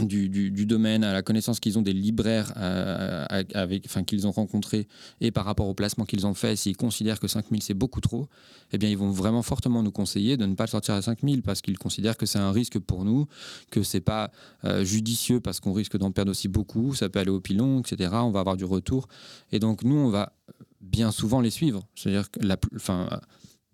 [0.00, 3.24] euh, du, domaine, à la connaissance qu'ils ont des libraires euh,
[3.54, 4.88] avec, enfin, qu'ils ont rencontrés,
[5.20, 8.28] et par rapport au placement qu'ils ont fait, s'ils considèrent que 5000 c'est beaucoup trop,
[8.72, 11.42] eh bien, ils vont vraiment fortement nous conseiller de ne pas le sortir à 5000
[11.42, 13.26] parce qu'ils considèrent que c'est un risque pour nous,
[13.70, 14.30] que c'est pas
[14.82, 18.10] judicieux parce qu'on risque d'en perdre aussi beaucoup, ça peut aller au pilon, etc.
[18.14, 19.08] On va avoir du retour.
[19.50, 20.32] Et donc, nous, on va
[20.80, 21.82] bien souvent les suivre.
[21.94, 23.08] C'est-à-dire que la, enfin,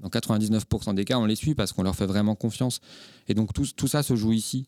[0.00, 2.81] dans 99% des cas, on les suit parce qu'on leur fait vraiment confiance.
[3.26, 4.66] Et donc tout, tout ça se joue ici.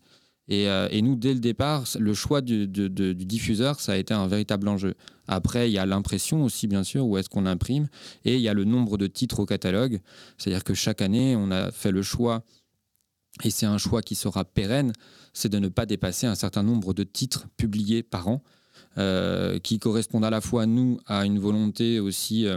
[0.50, 4.26] Et, euh, et, nous, dès le départ, le choix du, diffuseur, ça a été un
[4.26, 4.94] véritable enjeu.
[5.28, 7.88] Après, il y a l'impression aussi, bien sûr, où est-ce qu'on imprime,
[8.24, 10.00] et il y a le nombre de titres au catalogue.
[10.36, 12.42] C'est-à-dire que chaque année, on a fait le choix,
[13.44, 14.92] et c'est un choix qui sera pérenne,
[15.32, 18.42] c'est de ne pas dépasser un certain nombre de titres publiés par an.
[18.98, 22.48] Euh, qui correspondent à la fois, nous, à une volonté aussi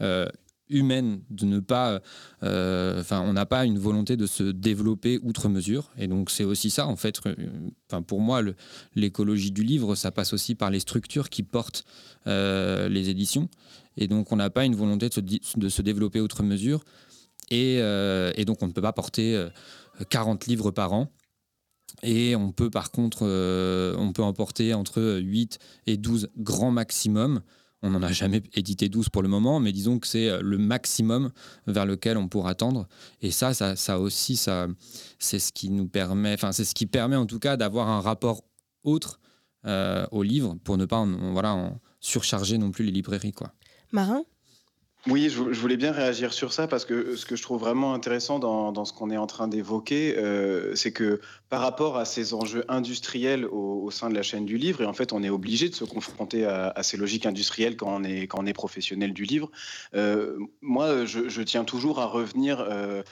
[0.00, 0.26] euh,
[0.68, 2.00] humaine de ne pas
[2.42, 5.90] enfin on n'a pas une volonté de se développer outre mesure.
[5.98, 7.20] Et donc c'est aussi ça en fait
[7.88, 8.42] enfin pour moi
[8.94, 11.84] l'écologie du livre ça passe aussi par les structures qui portent
[12.26, 13.48] les éditions.
[13.96, 16.84] Et donc on n'a pas une volonté de se, de se, développer outre mesure.
[17.50, 19.46] Et, et, donc on ne peut pas porter
[20.10, 21.10] 40 livres par an.
[22.02, 27.40] Et on peut par contre, euh, on peut emporter entre 8 et 12 grands maximum.
[27.82, 30.58] On n'en a jamais édité 12 pour le moment, mais disons que c'est euh, le
[30.58, 31.30] maximum
[31.66, 32.88] vers lequel on pourra tendre.
[33.20, 34.66] Et ça, ça, aussi, ça,
[35.18, 38.00] c'est ce qui nous permet, enfin, c'est ce qui permet en tout cas d'avoir un
[38.00, 38.42] rapport
[38.82, 39.20] autre
[39.66, 43.32] euh, au livre pour ne pas voilà, en surcharger non plus les librairies.
[43.32, 43.52] Quoi.
[43.92, 44.22] Marin?
[45.08, 48.40] Oui, je, voulais bien réagir sur ça parce que ce que je trouve vraiment intéressant
[48.40, 52.64] dans, ce qu'on est en train d'évoquer, euh, c'est que par rapport à ces enjeux
[52.68, 55.74] industriels au, sein de la chaîne du livre, et en fait on est obligé de
[55.74, 59.50] se confronter à, ces logiques industrielles quand on est, quand on est professionnel du livre,
[59.94, 63.02] euh, moi je, tiens toujours à revenir euh,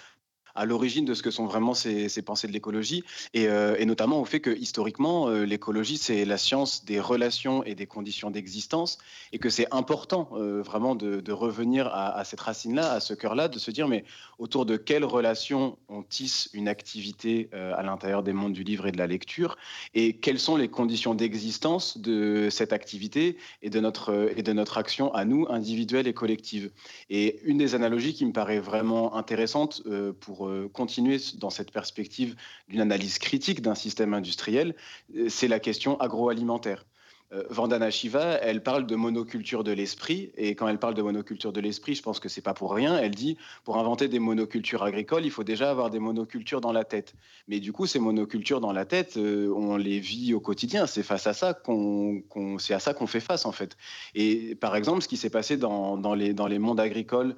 [0.55, 3.05] à l'origine de ce que sont vraiment ces, pensées de l'écologie,
[3.37, 7.75] euh, et, notamment au fait que historiquement, euh, l'écologie, c'est la science des relations et
[7.75, 8.99] des conditions d'existence,
[9.33, 13.59] et que c'est important euh, vraiment de, revenir à, cette racine-là, à ce cœur-là, de
[13.59, 14.05] se dire, mais
[14.39, 18.93] autour de quelles relations on tisse une activité à l'intérieur des mondes du livre et
[18.93, 19.57] de la lecture,
[19.95, 24.79] et quelles sont les conditions d'existence de cette activité et de notre, et de notre
[24.79, 26.71] action à nous, individuelle et collective.
[27.11, 29.83] Et une des analogies qui me paraît vraiment intéressante
[30.21, 32.37] pour euh, continuer dans cette perspective
[32.69, 34.75] d'une analyse critique d'un système industriel,
[35.17, 36.85] euh, c'est la question agroalimentaire.
[37.33, 41.53] Euh, Vandana Shiva, elle parle de monoculture de l'esprit, et quand elle parle de monoculture
[41.53, 42.99] de l'esprit, je pense que c'est pas pour rien.
[42.99, 46.85] Elle dit pour inventer des monocultures agricoles, il faut déjà avoir des monocultures dans la
[46.85, 47.15] tête.
[47.49, 50.87] Mais du coup, ces monocultures dans la tête, on les vit au quotidien.
[50.87, 52.23] C'est face à ça qu'on,
[52.59, 53.77] c'est à ça qu'on fait face en fait.
[54.15, 57.35] Et par exemple, ce qui s'est passé dans, les, mondes agricoles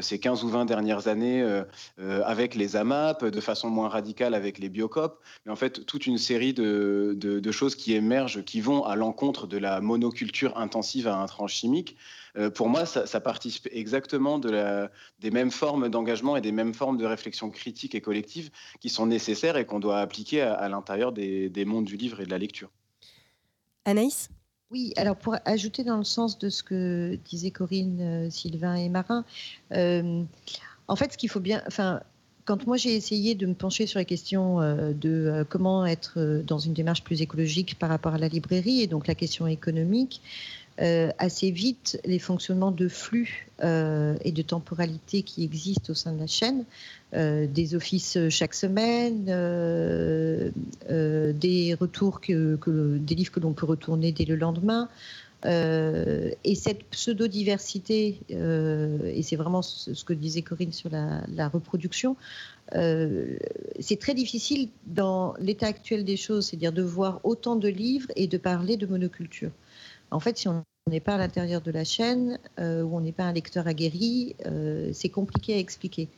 [0.00, 1.62] ces 15 ou 20 dernières années euh,
[2.00, 6.06] euh, avec les AMAP, de façon moins radicale avec les biocopes, mais en fait toute
[6.06, 11.16] une série de, choses qui émergent, qui vont à l'encontre de la monoculture intensive à
[11.16, 11.96] intrants chimiques.
[12.54, 14.88] pour moi, ça, participe exactement de
[15.20, 19.06] des mêmes formes d'engagement et des mêmes formes de réflexion critique et collective qui sont
[19.06, 22.70] nécessaires et qu'on doit appliquer à, l'intérieur des mondes du livre et de la lecture.
[23.84, 24.28] Anaïs?
[24.72, 28.88] Oui, alors pour ajouter dans le sens de ce que disaient Corinne, euh, Sylvain et
[28.88, 29.24] Marin,
[29.72, 30.24] euh,
[30.88, 32.00] en fait, ce qu'il faut bien, enfin,
[32.44, 36.58] quand moi j'ai essayé de me pencher sur la question euh, de comment être dans
[36.58, 40.20] une démarche plus écologique par rapport à la librairie et donc la question économique,
[40.82, 46.12] euh, assez vite les fonctionnements de flux euh, et de temporalité qui existent au sein
[46.12, 46.66] de la chaîne,
[47.14, 49.24] euh, des offices chaque semaine,
[50.86, 54.90] des retours que, des livres que l'on peut retourner dès le lendemain.
[55.44, 62.16] et cette pseudo-diversité, et c'est vraiment ce que disait Corinne sur la, la reproduction,
[62.72, 68.26] c'est très difficile dans l'état actuel des choses, c'est-à-dire de voir autant de livres et
[68.26, 69.52] de parler de monoculture.
[70.10, 73.12] En fait, si on n'est pas à l'intérieur de la chaîne, euh, ou on n'est
[73.12, 76.08] pas un lecteur aguerri, euh, c'est compliqué à expliquer.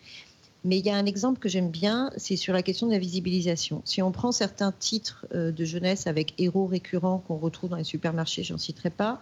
[0.65, 2.99] Mais il y a un exemple que j'aime bien, c'est sur la question de la
[2.99, 3.81] visibilisation.
[3.85, 7.85] Si on prend certains titres euh, de jeunesse avec héros récurrents qu'on retrouve dans les
[7.85, 9.21] supermarchés, j'en citerai pas,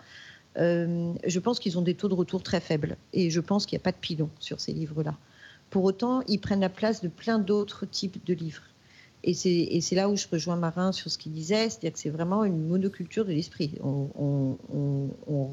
[0.58, 2.96] je pense qu'ils ont des taux de retour très faibles.
[3.12, 5.14] Et je pense qu'il n'y a pas de pilon sur ces livres-là.
[5.68, 8.62] Pour autant, ils prennent la place de plein d'autres types de livres.
[9.26, 12.44] Et c'est là où je rejoins Marin sur ce qu'il disait, c'est-à-dire que c'est vraiment
[12.44, 13.72] une monoculture de l'esprit.
[13.82, 14.56] On,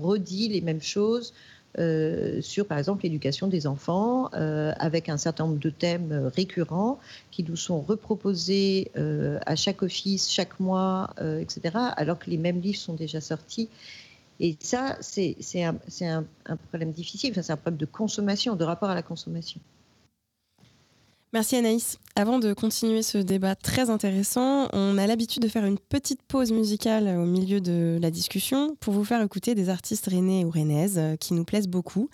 [0.03, 1.33] redit les mêmes choses
[1.79, 6.99] euh, sur, par exemple, l'éducation des enfants, euh, avec un certain nombre de thèmes récurrents
[7.31, 11.09] qui nous sont reproposés euh, à chaque office, chaque mois,
[11.39, 13.69] etc., alors que les mêmes livres sont déjà sortis.
[14.39, 18.63] Et ça, c'est un, un, un, problème difficile, enfin, c'est un problème de consommation, de
[18.63, 19.59] rapport à la consommation.
[21.33, 21.97] Merci Anaïs.
[22.15, 26.51] Avant de continuer ce débat très intéressant, on a l'habitude de faire une petite pause
[26.51, 30.99] musicale au milieu de la discussion pour vous faire écouter des artistes rennais ou rennaises
[30.99, 32.07] euh, qui nous plaisent beaucoup.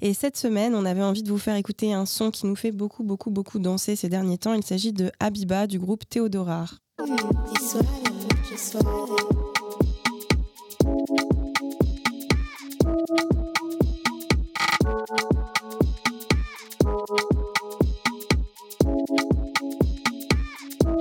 [0.00, 2.70] Et cette semaine, on avait envie de vous faire écouter un son qui nous fait
[2.70, 4.54] beaucoup, beaucoup, beaucoup danser ces derniers temps.
[4.54, 6.78] Il s'agit de Habiba du groupe Théodorar.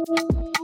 [0.08, 0.59] Thank you.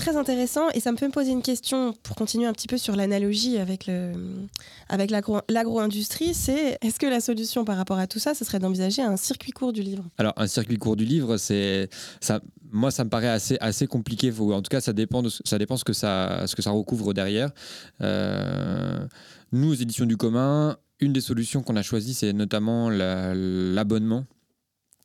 [0.00, 2.78] Très intéressant et ça me fait me poser une question pour continuer un petit peu
[2.78, 4.12] sur l'analogie avec, le,
[4.88, 6.32] avec l'agro-industrie.
[6.32, 9.52] C'est est-ce que la solution par rapport à tout ça, ce serait d'envisager un circuit
[9.52, 10.04] court du livre?
[10.16, 12.40] Alors, un circuit court du livre, c'est ça.
[12.72, 14.32] Moi, ça me paraît assez, assez compliqué.
[14.32, 17.12] en tout cas, ça dépend de ça dépend ce que ça, ce que ça recouvre
[17.12, 17.50] derrière.
[18.00, 19.06] Euh,
[19.52, 24.24] nous, aux éditions du commun, une des solutions qu'on a choisies, c'est notamment l'abonnement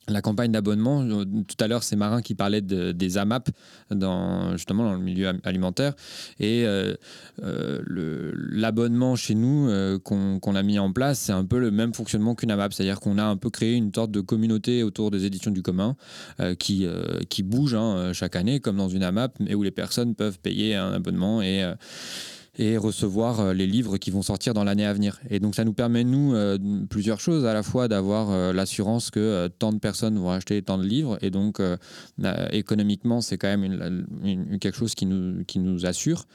[0.08, 1.02] la campagne d'abonnement.
[1.02, 3.50] Euh, tout à l'heure, c'est Marin qui parlait des AMAP
[3.92, 5.94] dans, justement dans le milieu alimentaire.
[6.40, 6.96] Et euh,
[7.44, 9.70] euh, l'abonnement chez nous
[10.04, 12.74] qu'on a mis en place, c'est un peu le même fonctionnement qu'une AMAP.
[12.74, 15.96] C'est-à-dire qu'on a un peu créé une sorte de communauté autour des éditions du commun
[16.60, 16.88] qui,
[17.44, 20.94] bouge hein, chaque année, comme dans une AMAP, mais où les personnes peuvent payer un
[20.94, 21.64] abonnement et
[22.58, 25.20] et recevoir les livres qui vont sortir dans l'année à venir.
[25.30, 26.36] Et donc ça nous permet, nous,
[26.90, 30.86] plusieurs choses, à la fois d'avoir l'assurance que tant de personnes vont acheter tant de
[30.86, 31.62] livres, et donc
[32.52, 34.06] économiquement, c'est quand même
[34.60, 36.26] quelque chose qui nous, qui nous assure.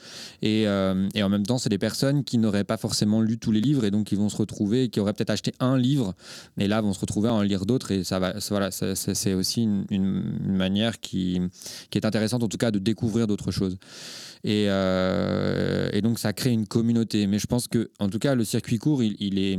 [0.43, 3.61] Et, et en même temps, c'est des personnes qui n'auraient pas forcément lu tous les
[3.61, 6.15] livres, et donc qui vont se retrouver, qui auraient peut-être acheté un livre,
[6.59, 9.63] et là vont se retrouver à en lire d'autres, et ça va, voilà, c'est aussi
[9.91, 11.41] une, manière qui,
[11.91, 13.79] qui est intéressante, en tout cas, de découvrir d'autres choses.
[14.43, 17.27] Et, euh, et, donc, ça crée une communauté.
[17.27, 19.59] Mais je pense que, en tout cas, le circuit court, il est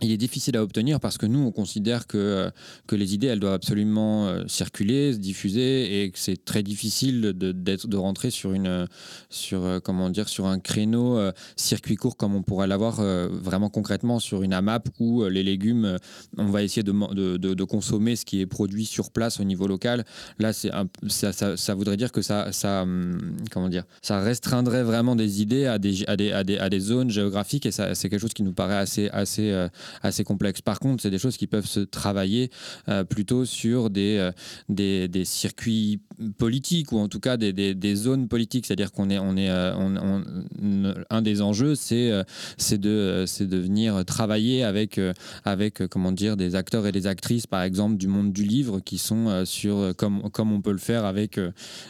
[0.00, 2.50] il est difficile à obtenir parce que nous, on considère que, euh,
[2.86, 7.20] que les idées, elles doivent absolument euh, circuler, se diffuser et que c'est très difficile
[7.20, 8.86] de, de rentrer sur, une,
[9.30, 11.18] sur, euh, comment dire, sur un créneau
[11.56, 15.96] circuit court comme on pourrait l'avoir vraiment concrètement sur une AMAP où les légumes,
[16.36, 20.04] on va essayer de, de, consommer ce qui est produit sur place au niveau local.
[20.38, 20.70] Là, c'est
[21.08, 25.78] ça, voudrait dire que ça, ça, hum, comment dire, ça restreindrait vraiment des idées à
[25.78, 28.54] des, à des, à des, à des zones géographiques et c'est quelque chose qui nous
[28.54, 29.68] paraît assez, assez
[30.02, 30.60] assez complexe.
[30.60, 32.50] Par contre, c'est des choses qui peuvent se travailler
[32.88, 34.32] euh, plutôt sur des, euh,
[34.68, 36.00] des, des, circuits
[36.36, 38.66] politiques ou en tout cas des, des, zones politiques.
[38.66, 42.10] C'est-à-dire qu'on est, on est, euh, un des enjeux, c'est
[42.56, 45.00] c'est de, de venir travailler avec,
[45.44, 48.98] avec comment dire, des acteurs et des actrices, par exemple, du monde du livre, qui
[48.98, 51.40] sont sur, comme, comme on peut le faire avec,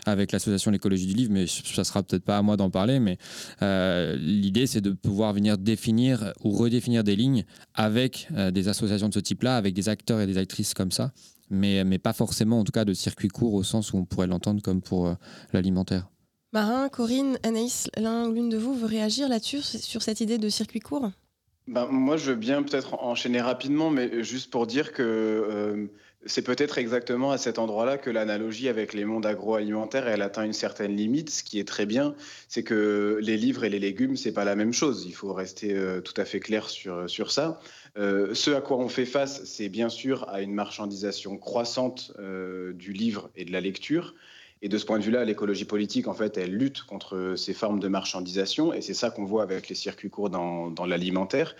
[0.06, 3.18] avec l'association L'écologie du livre, mais ça sera peut-être pas à moi d'en parler, mais
[4.18, 7.44] l'idée, c'est de pouvoir venir définir ou redéfinir des lignes
[7.74, 7.87] avec
[8.36, 11.12] euh, des associations de ce type-là, avec des acteurs et des actrices comme ça,
[11.50, 14.26] mais, mais pas forcément en tout cas de circuit court au sens où on pourrait
[14.26, 15.14] l'entendre comme pour euh,
[15.52, 16.08] l'alimentaire.
[16.52, 20.48] Marin, Corinne, Anaïs, l'un ou l'une de vous veut réagir là-dessus, sur cette idée de
[20.48, 21.10] circuit court?
[21.66, 25.86] Ben, Moi, je veux bien peut-être enchaîner rapidement, mais juste pour dire que euh,
[26.26, 30.52] c'est peut-être exactement à cet endroit-là que l'analogie avec les mondes agroalimentaires, elle atteint une
[30.52, 31.30] certaine limite.
[31.30, 32.14] Ce qui est très bien,
[32.48, 35.04] c'est que les livres et les légumes, c'est pas la même chose.
[35.06, 37.60] Il faut rester euh, tout à fait clair sur, sur ça.
[37.96, 42.72] Euh, ce à quoi on fait face, c'est bien sûr à une marchandisation croissante euh,
[42.72, 44.14] du livre et de la lecture.
[44.60, 47.78] Et de ce point de vue-là, l'écologie politique, en fait, elle lutte contre ces formes
[47.78, 48.72] de marchandisation.
[48.72, 51.54] Et c'est ça qu'on voit avec les circuits courts dans, dans l'alimentaire.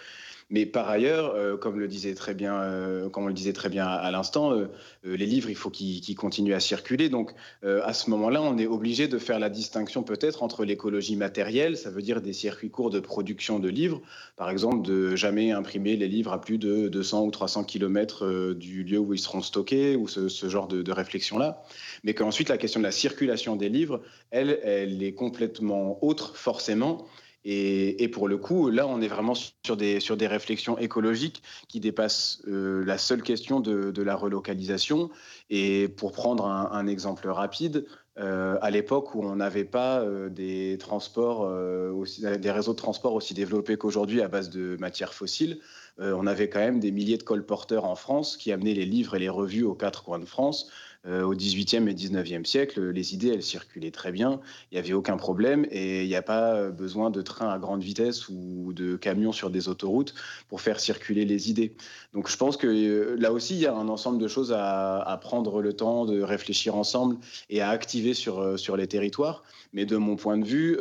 [0.51, 4.67] Mais par ailleurs, euh, euh, comme on le disait très bien à, l'instant, euh,
[5.05, 7.09] les livres, il faut qu'ils continuent à circuler.
[7.09, 7.33] Donc,
[7.63, 11.91] à ce moment-là, on est obligé de faire la distinction peut-être entre l'écologie matérielle, ça
[11.91, 14.01] veut dire des circuits courts de production de livres,
[14.37, 18.85] par exemple de jamais imprimer les livres à plus de 200 ou 300 km du
[18.85, 21.63] lieu où ils seront stockés, ou ce, genre de, de réflexion-là.
[22.05, 27.07] Mais qu'ensuite, la question de la circulation des livres, elle, elle est complètement autre, forcément.
[27.45, 31.81] Et, pour le coup, là, on est vraiment sur des, sur des réflexions écologiques qui
[31.81, 35.11] dépassent euh, la seule question de, la relocalisation.
[35.49, 37.87] Et pour prendre un, exemple rapide,
[38.19, 43.35] euh, à l'époque où on n'avait pas euh, des transports, des réseaux de transport aussi
[43.35, 45.61] développés qu'aujourd'hui à base de matières fossiles,
[46.01, 49.19] on avait quand même des milliers de colporteurs en France qui amenaient les livres et
[49.19, 50.71] les revues aux quatre coins de France.
[51.09, 54.41] Euh, au 18e et 19e siècle, les idées, elles circulaient très bien,
[54.71, 57.83] il n'y avait aucun problème et il n'y a pas besoin de trains à grande
[57.83, 60.15] vitesse ou de camions sur des autoroutes
[60.49, 61.75] pour faire circuler les idées.
[62.13, 65.19] Donc je pense que euh, là aussi, il y a un ensemble de choses à,
[65.23, 67.17] prendre le temps de réfléchir ensemble
[67.51, 69.43] et à activer sur, euh, sur les territoires.
[69.73, 70.79] Mais de mon point de vue,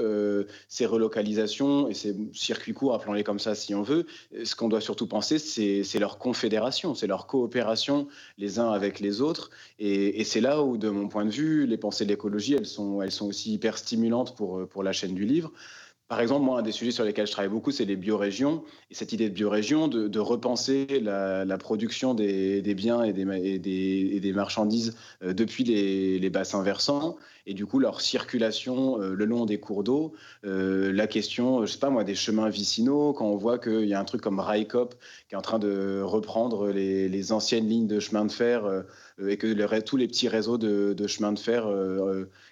[0.69, 4.05] ces relocalisations et ces circuits courts, appelons-les comme ça si on veut,
[4.41, 8.07] ce qu'on doit surtout penser, c'est leur confédération, c'est leur coopération
[8.37, 9.49] les uns avec les autres.
[9.77, 12.65] Et et, c'est là où, de mon point de vue, les pensées de l'écologie, elles
[12.65, 15.51] sont, elles sont aussi hyper stimulantes pour, pour la chaîne du livre.
[16.07, 18.63] Par exemple, moi, un des sujets sur lesquels je travaille beaucoup, c'est les biorégions.
[18.89, 24.33] Et cette idée de biorégion, de, de repenser la, production des, biens et des, des,
[24.33, 29.45] marchandises euh, depuis les, les, bassins versants, et du coup leur circulation euh, le long
[29.45, 30.13] des cours d'eau.
[30.45, 33.93] Euh, la question, je sais pas moi, des chemins vicinaux, quand on voit qu'il y
[33.93, 34.95] a un truc comme Raikop
[35.27, 38.85] qui est en train de reprendre les, anciennes lignes de chemin de fer
[39.27, 41.67] et que tous les petits réseaux de, de chemin de fer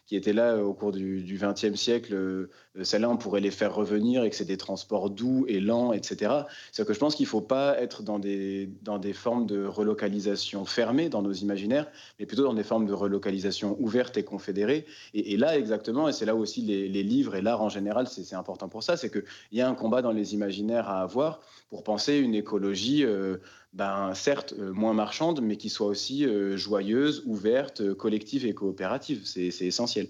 [0.05, 2.47] qui étaient là au cours du XXe siècle,
[2.81, 6.31] celles-là, on pourrait les faire revenir et que c'est des transports doux et lents, etc.
[6.71, 9.65] C'est que je pense qu'il ne faut pas être dans des, dans des formes de
[9.65, 11.87] relocalisation fermées dans nos imaginaires,
[12.19, 14.85] mais plutôt dans des formes de relocalisation ouvertes et confédérées.
[15.13, 18.35] Et, là, exactement, et c'est là aussi les, les livres et l'art en général, c'est
[18.35, 21.41] important pour ça, c'est qu'il y a un combat dans les imaginaires à avoir
[21.75, 23.03] pour penser une écologie.
[23.03, 23.35] Euh,
[23.73, 29.23] ben, certes euh, moins marchande, mais qui soit aussi euh, joyeuse, ouverte, collective et coopérative.
[29.25, 30.07] C'est essentiel.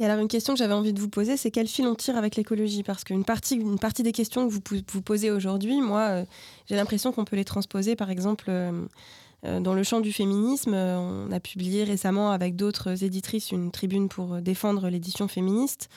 [0.00, 2.16] Et alors une question que j'avais envie de vous poser, c'est quel fil on tire
[2.16, 2.82] avec l'écologie?
[2.82, 4.60] Parce qu'une partie, une partie des questions que vous
[4.90, 6.24] vous posez aujourd'hui, moi,
[6.66, 8.50] j'ai l'impression qu'on peut les transposer, par exemple,
[9.42, 10.74] dans le champ du féminisme.
[10.74, 15.88] on a publié récemment avec d'autres éditrices une tribune pour défendre l'édition féministe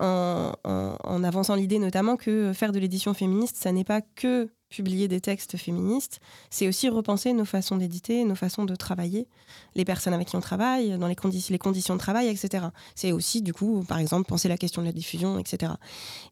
[0.00, 5.20] en, avançant l'idée notamment que faire de l'édition féministe, ça n'est pas que publier des
[5.20, 9.26] textes féministes, c'est aussi repenser nos façons d'éditer, nos façons de travailler,
[9.74, 11.16] les personnes avec qui on travaille, dans les,
[11.50, 12.66] les conditions de travail, etc.
[12.94, 15.72] C'est aussi, du coup, par exemple, penser la question de la diffusion, etc.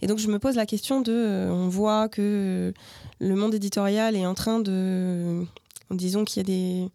[0.03, 2.73] Et donc, je me pose la question de, euh, on voit que
[3.19, 5.45] le monde éditorial est en train de,
[5.97, 6.86] disons qu'il y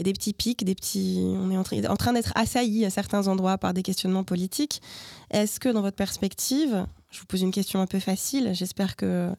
[0.00, 3.58] a des, petits pics, des petits, on est en train d'être assailli à certains endroits
[3.58, 4.82] par des questionnements politiques.
[5.30, 9.30] Est-ce que, dans votre perspective, je vous pose une question un peu facile, j'espère que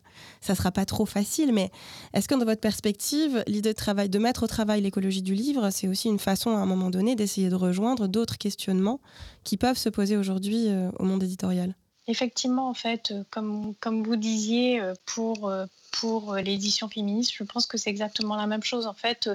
[0.41, 1.71] ça ne sera pas trop facile, mais
[2.13, 6.07] est-ce que dans votre perspective, l'idée de mettre au travail l'écologie du livre, c'est aussi
[6.07, 9.01] une façon à un moment donné d'essayer de rejoindre d'autres questionnements
[9.43, 11.75] qui peuvent se poser aujourd'hui euh, au monde éditorial?
[12.07, 15.51] Effectivement, en fait, euh, comme, comme vous disiez, euh, pour,
[15.91, 18.87] pour l'édition féministe, je pense que c'est exactement la même chose.
[18.87, 19.29] En fait,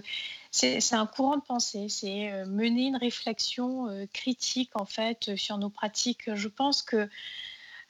[0.51, 6.35] c'est un courant de pensée, c'est mener une réflexion critique, en fait, sur nos pratiques.
[6.35, 7.09] Je pense que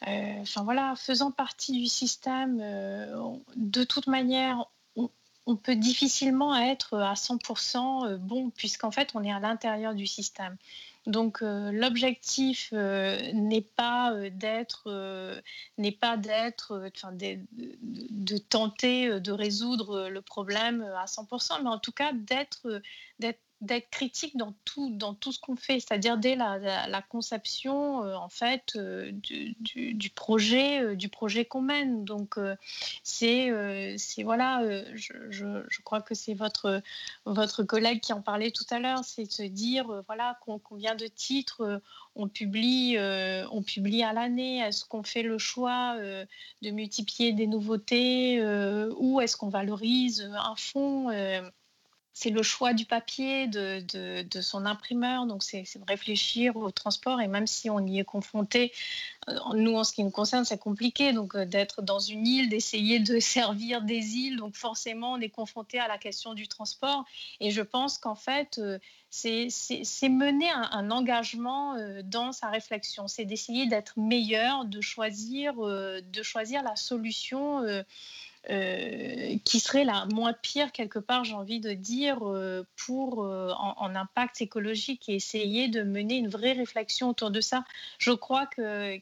[0.06, 4.66] euh, enfin voilà, faisant partie du système, euh, de toute manière,
[5.46, 10.06] on, peut difficilement être à 100% euh, bon, puisqu'en fait, on est à l'intérieur du
[10.06, 10.56] système.
[11.06, 15.42] Donc l'objectif n'est pas d'être,
[15.78, 21.92] n'est pas d'être, de, de, tenter de résoudre le problème à 100%, mais en tout
[21.92, 22.82] cas d'être,
[23.20, 28.76] d'être d'être critique dans tout, ce qu'on fait, c'est-à-dire dès la, conception euh, en fait
[28.76, 29.56] euh, du,
[29.94, 32.04] du, projet, euh, du projet qu'on mène.
[32.04, 32.38] Donc
[33.02, 33.50] c'est,
[34.22, 34.62] voilà,
[34.94, 36.82] je, crois que c'est votre
[37.24, 41.06] votre collègue qui en parlait tout à l'heure, c'est de se dire voilà combien de
[41.06, 41.80] titres
[42.14, 42.96] on publie,
[43.50, 44.58] on publie à l'année.
[44.58, 48.42] Est-ce qu'on fait le choix de multiplier des nouveautés
[48.96, 51.10] ou est-ce qu'on valorise un fond
[52.18, 53.80] c'est le choix du papier, de,
[54.22, 55.24] de, son imprimeur.
[55.26, 57.20] Donc, c'est réfléchir au transport.
[57.20, 58.72] Et même si on y est confronté,
[59.28, 61.12] euh, nous, en ce qui nous concerne, c'est compliqué.
[61.12, 64.36] Donc, euh, d'être dans une île, d'essayer de servir des îles.
[64.36, 67.04] Donc, forcément, on est confronté à la question du transport.
[67.38, 73.06] Et je pense qu'en fait, euh, c'est mener un, engagement dans sa réflexion.
[73.06, 77.64] C'est d'essayer d'être meilleur, de choisir, de choisir la solution
[78.50, 83.52] euh, qui serait la moins pire quelque part, j'ai envie de dire, euh, pour euh,
[83.52, 87.64] en, impact écologique et essayer de mener une vraie réflexion autour de ça.
[87.98, 88.96] Je crois que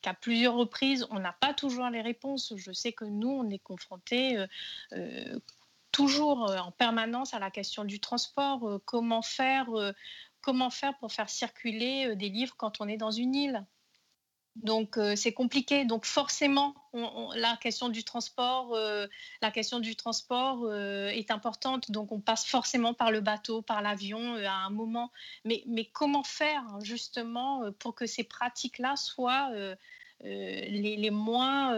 [0.00, 2.52] qu'à plusieurs reprises, on n'a pas toujours les réponses.
[2.56, 4.36] Je sais que nous, on est confrontés
[5.90, 8.80] toujours en permanence à la question du transport.
[8.84, 9.66] comment faire
[10.40, 13.66] Comment faire pour faire circuler des livres quand on est dans une île?
[14.62, 15.84] Donc euh, c'est compliqué.
[15.84, 16.74] Donc forcément,
[17.34, 19.06] la question du transport, euh,
[19.42, 21.90] la question du transport euh, est importante.
[21.90, 25.10] Donc on passe forcément par le bateau, par l'avion à un moment.
[25.44, 29.50] Mais, mais comment faire justement pour que ces pratiques-là soient
[30.24, 31.74] les, les, moins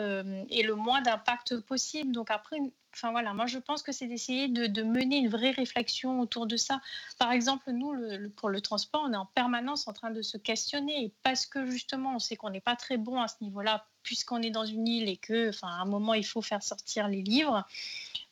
[0.48, 2.12] et le moins d'impact possible.
[2.12, 2.58] Donc après,
[2.92, 6.56] Enfin voilà, moi je pense que c'est d'essayer de, mener une vraie réflexion autour de
[6.56, 6.80] ça.
[7.18, 7.92] Par exemple, nous,
[8.36, 11.70] pour le transport, on est en permanence en train de se questionner et parce que
[11.70, 14.88] justement, on sait qu'on n'est pas très bon à ce niveau-là, puisqu'on est dans une
[14.88, 17.64] île et que, enfin, à un moment, il faut faire sortir les livres.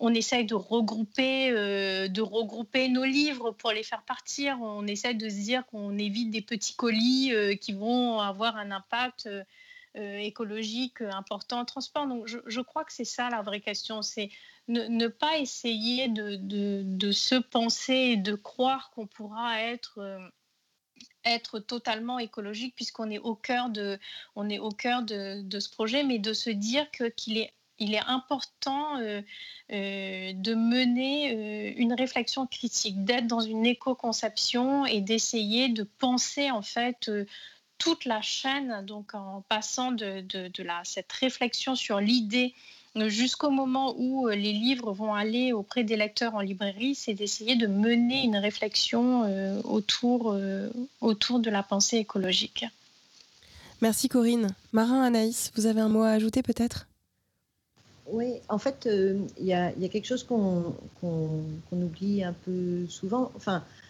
[0.00, 4.60] On essaye de regrouper, euh, de regrouper nos livres pour les faire partir.
[4.60, 8.70] On essaye de se dire qu'on évite des petits colis euh, qui vont avoir un
[8.70, 9.26] impact.
[9.26, 9.44] Euh, euh,
[9.98, 12.06] écologique important en transport.
[12.06, 14.30] Donc je, crois que c'est ça la vraie question, c'est
[14.68, 20.28] ne, pas essayer de, se penser et de croire qu'on pourra être euh,
[21.24, 23.98] être totalement écologique puisqu'on est au cœur de
[24.36, 27.52] on est au cœur de, ce projet, mais de se dire qu'il est
[28.06, 29.22] important euh,
[29.68, 37.10] de mener une réflexion critique, d'être dans une éco-conception et d'essayer de penser en fait
[37.78, 42.54] toute la chaîne, donc en passant de, de, la, cette réflexion sur l'idée
[43.06, 47.54] jusqu'au moment où euh, les livres vont aller auprès des lecteurs en librairie, c'est d'essayer
[47.54, 50.68] de mener une réflexion euh, autour, euh,
[51.00, 52.64] autour de la pensée écologique.
[53.80, 54.48] Merci Corinne.
[54.72, 56.88] Marin, Anaïs, vous avez un mot à ajouter peut-être?
[58.10, 58.88] Oui, en fait,
[59.38, 60.74] il y, a quelque chose qu'on
[61.72, 63.30] oublie un peu souvent.
[63.36, 63.87] Enfin, euh,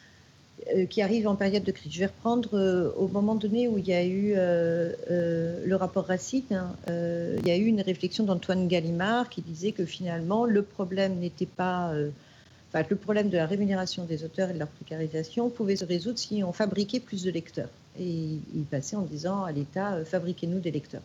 [0.90, 1.92] qui arrive en période de crise.
[1.92, 6.06] Je vais reprendre euh, au moment donné où il y a eu euh, le rapport
[6.06, 10.62] Racine, hein, il y a eu une réflexion d'Antoine Gallimard qui disait que finalement le
[10.62, 15.76] problème n'était pas, le problème de la rémunération des auteurs et de leur précarisation pouvait
[15.76, 17.70] se résoudre si on fabriquait plus de lecteurs.
[17.98, 21.02] Et il passait en disant à l'État fabriquez-nous des lecteurs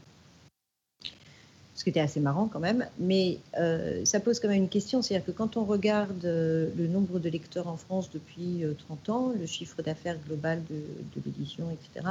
[1.83, 2.85] ce qui était assez marrant quand même.
[2.97, 6.87] Mais euh, ça pose quand même une question, c'est-à-dire que quand on regarde euh, le
[6.87, 11.65] nombre de lecteurs en France depuis 30 euh, ans, le chiffre d'affaires global de, l'édition,
[11.71, 12.07] etc.,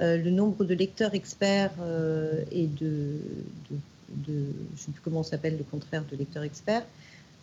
[0.00, 1.74] le nombre de lecteurs experts
[2.50, 3.16] et de,
[4.26, 6.84] je ne sais plus comment s'appelle le contraire de lecteurs experts,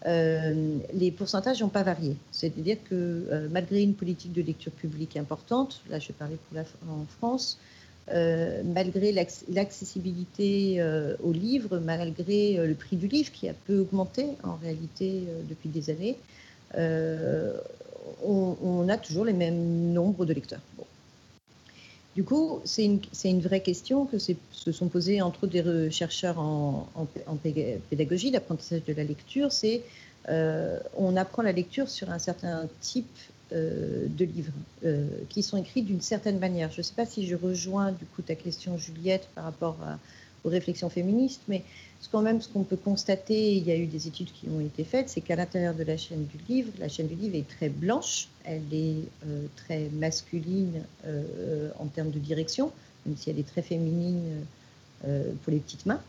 [0.05, 2.15] les pourcentages n'ont pas varié.
[2.31, 6.63] C'est-à-dire que malgré une politique de lecture publique importante, là je vais parler pour la,
[6.91, 7.59] en France,
[8.13, 13.79] euh, malgré l'accessibilité euh, aux livres, malgré euh, le prix du livre qui a peu
[13.79, 16.15] augmenté en réalité depuis des années,
[18.23, 20.61] on, a toujours les mêmes nombres de lecteurs.
[22.15, 27.35] Du coup, c'est une, vraie question que se sont posées entre des chercheurs en, en
[27.89, 29.81] pédagogie, l'apprentissage de la lecture, c'est
[30.29, 33.17] on apprend la lecture sur un certain type
[33.53, 34.51] euh, de livres
[34.85, 36.71] euh, qui sont écrits d'une certaine manière.
[36.71, 39.77] Je ne sais pas si je rejoins du coup ta question, Juliette, par rapport
[40.43, 41.63] aux réflexions féministes, mais
[42.11, 44.83] quand même ce qu'on peut constater, il y a eu des études qui ont été
[44.83, 47.69] faites, c'est qu'à l'intérieur de la chaîne du livre, la chaîne du livre est très
[47.69, 50.83] blanche, elle est euh, très masculine
[51.79, 52.71] en termes de direction,
[53.05, 54.43] même si elle est très féminine
[55.01, 56.01] pour les petites mains.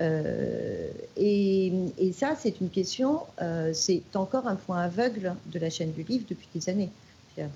[0.00, 1.72] Euh, et,
[2.12, 6.24] ça, c'est une question, euh, c'est encore un point aveugle de la chaîne du livre
[6.28, 6.90] depuis des années.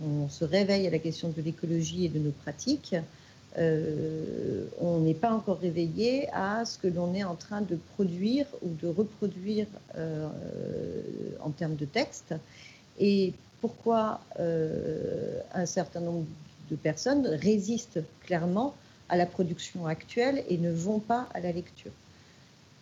[0.02, 2.96] On se réveille à la question de l'écologie et de nos pratiques.
[3.56, 8.46] Euh, on n'est pas encore réveillé à ce que l'on est en train de produire
[8.62, 9.66] ou de reproduire
[11.40, 12.34] en termes de texte.
[12.98, 14.20] Et pourquoi
[15.54, 16.26] un certain nombre
[16.70, 18.74] de personnes résistent clairement
[19.08, 21.92] à la production actuelle et ne vont pas à la lecture?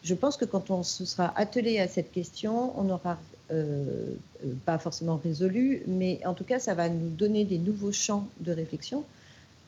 [0.07, 3.19] Je pense que quand on se sera attelé à cette question, on n'aura
[3.51, 4.15] euh,
[4.65, 8.53] pas forcément résolu, mais en tout cas, ça va nous donner des nouveaux champs de
[8.53, 9.03] réflexion.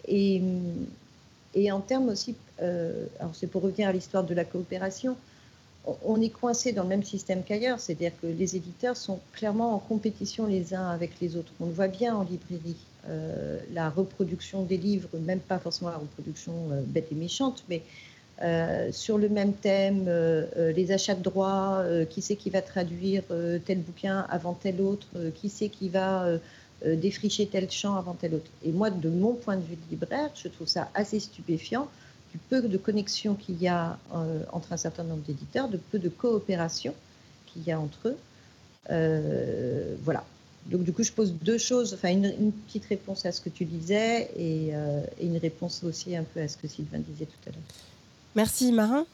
[0.06, 0.40] Et,
[1.72, 5.16] en termes aussi, euh, alors c'est pour revenir à l'histoire de la coopération,
[6.04, 9.78] on, est coincé dans le même système qu'ailleurs, c'est-à-dire que les éditeurs sont clairement en
[9.80, 11.52] compétition les uns avec les autres.
[11.58, 12.76] On le voit bien en librairie.
[13.08, 16.52] Euh, la reproduction des livres, même pas forcément la reproduction
[16.86, 17.82] bête et méchante, mais
[18.42, 22.62] euh, sur le même thème, euh, euh, les achats de droits, qui c'est qui va
[22.62, 23.22] traduire
[23.64, 26.26] tel bouquin avant tel autre, qui c'est qui va
[26.84, 28.50] défricher tel champ avant tel autre.
[28.64, 31.88] Et moi, de mon point de vue de libraire, je trouve ça assez stupéfiant
[32.32, 33.98] du peu de connexion qu'il y a
[34.52, 36.94] entre un certain nombre d'éditeurs, de peu de coopération
[37.46, 39.98] qu'il y a entre eux.
[40.04, 40.24] voilà.
[40.66, 43.64] Donc du coup, je pose deux choses, enfin une, petite réponse à ce que tu
[43.64, 44.68] disais et,
[45.18, 47.62] et une réponse aussi un peu à ce que Sylvain disait tout à l'heure.
[48.34, 49.06] Merci Marin.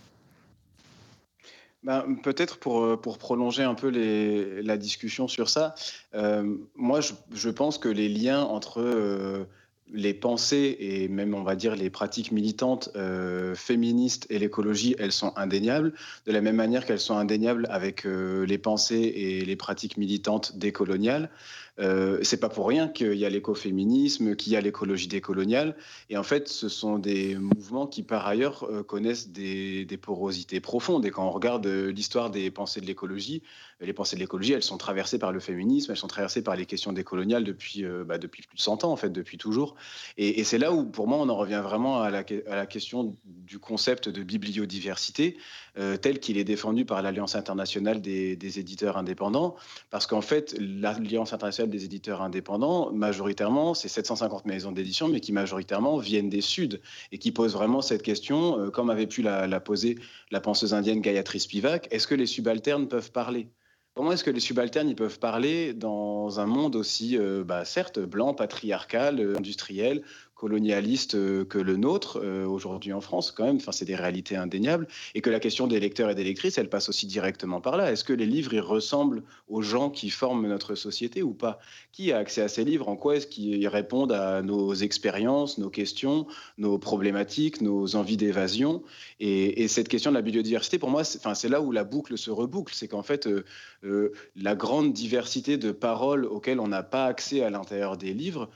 [1.85, 5.75] Ben, peut-être pour, euh, pour prolonger un peu la discussion sur ça,
[6.15, 9.45] euh, moi je, je, pense que les liens entre euh,
[9.93, 12.89] les pensées et même on va dire les pratiques militantes
[13.55, 15.93] féministes et l'écologie, elles sont indéniables,
[16.25, 21.29] de la même manière qu'elles sont indéniables avec les pensées et les pratiques militantes décoloniales.
[21.81, 25.77] Euh, c'est pas pour rien qu'il y a l'écoféminisme, qu'il y a l'écologie décoloniale.
[26.09, 31.05] Et en fait, ce sont des mouvements qui, par ailleurs, euh, connaissent des, porosités profondes.
[31.07, 33.43] Et quand on regarde euh, l'histoire des pensées de l'écologie,
[33.81, 36.66] les pensées de l'écologie, elles sont traversées par le féminisme, elles sont traversées par les
[36.66, 39.75] questions décoloniales depuis, bah, plus de 100 ans, en fait, depuis toujours.
[40.16, 42.22] Et, c'est là où, pour moi, on en revient vraiment à la,
[42.66, 45.37] question du concept de bibliodiversité,
[45.75, 49.57] tel qu'il est défendu par l'Alliance internationale des éditeurs indépendants.
[49.91, 55.33] Parce qu'en fait, l'Alliance internationale des éditeurs indépendants, majoritairement, c'est 750 maisons d'édition, mais qui
[55.33, 56.81] majoritairement viennent des Suds
[57.12, 59.99] et qui posent vraiment cette question, euh, comme avait pu la, poser
[60.31, 63.49] la penseuse indienne Gayatri Spivak, est-ce que les subalternes peuvent parler?
[63.95, 68.01] Comment est-ce que les subalternes ils peuvent parler dans un monde aussi, euh, bah, certes,
[68.01, 70.03] blanc, patriarcal, euh, industriel,
[70.35, 73.57] colonialiste euh, que le nôtre euh, aujourd'hui en France, quand même.
[73.57, 74.89] Enfin, c'est des réalités indéniables.
[75.14, 77.93] Et que la question des lecteurs et des lectrices, elle passe aussi directement par là.
[77.93, 81.59] Est-ce que les livres, ils ressemblent aux gens qui forment notre société ou pas?
[81.93, 82.89] Qui a accès à ces livres?
[82.89, 86.26] En quoi est-ce qu'ils répondent à nos expériences, nos questions,
[86.59, 88.82] nos problématiques, nos envies d'évasion?
[89.20, 92.74] Et, cette question de la biodiversité, pour moi, c'est là où la boucle se reboucle.
[92.74, 97.51] C'est qu'en fait, euh, la grande diversité de paroles auxquelles on n'a pas accès à
[97.51, 98.51] l'intérieur des livres,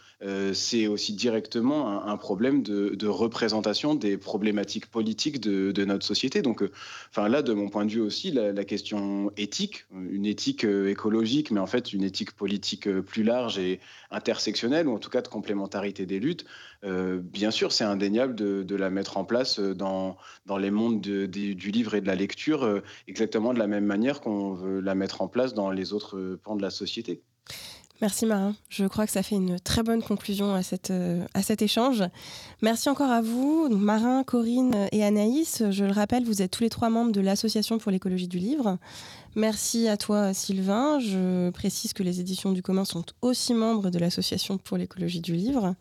[0.52, 6.42] c'est aussi directement un, problème de, représentation des problématiques politiques de, notre société.
[6.42, 10.90] Donc, euh, là, de mon point de vue aussi, la, question éthique, une éthique euh,
[10.90, 15.10] écologique, mais en fait une éthique politique euh, plus large et intersectionnelle, ou en tout
[15.10, 16.44] cas de complémentarité des luttes,
[16.82, 20.16] bien sûr, c'est indéniable de, la mettre en place dans
[20.58, 24.80] les mondes du livre et de la lecture, exactement de la même manière qu'on veut
[24.80, 27.22] la mettre en place dans les autres pans de la société.
[28.00, 28.54] Merci Marin.
[28.68, 32.04] Je crois que ça fait une très bonne conclusion à, euh, cet échange.
[32.62, 35.64] Merci encore à vous, Marin, Corinne et Anaïs.
[35.70, 38.78] Je le rappelle, vous êtes tous les trois membres de l'Association pour l'écologie du livre.
[39.34, 41.00] Merci à toi Sylvain.
[41.00, 45.34] Je précise que les éditions du commun sont aussi membres de l'Association pour l'écologie du
[45.34, 45.74] livre.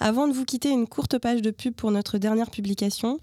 [0.00, 3.20] Avant de vous quitter, une courte page de pub pour notre dernière publication.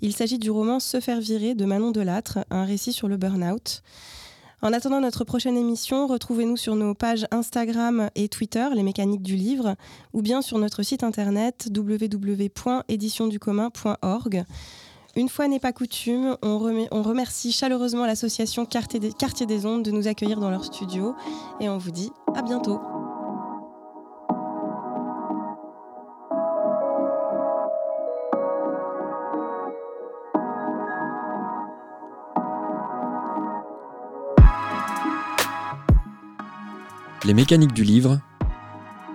[0.00, 3.82] Il s'agit du roman Se faire virer de Manon Delattre, un récit sur le burn-out.
[4.66, 9.36] En attendant notre prochaine émission, retrouvez-nous sur nos pages Instagram et Twitter, les mécaniques du
[9.36, 9.76] livre,
[10.12, 14.44] ou bien sur notre site internet www.éditionducommun.org.
[15.14, 20.40] Une fois n'est pas coutume, on, remercie chaleureusement l'association Quartier des Ondes de nous accueillir
[20.40, 21.14] dans leur studio
[21.60, 22.80] et on vous dit à bientôt.
[37.26, 38.20] Les mécaniques du livre,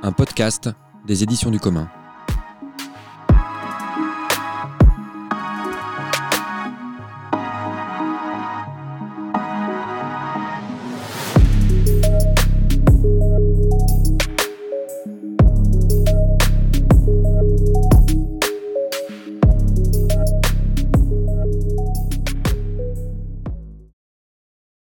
[0.04, 0.70] un podcast
[1.08, 1.90] des éditions du commun.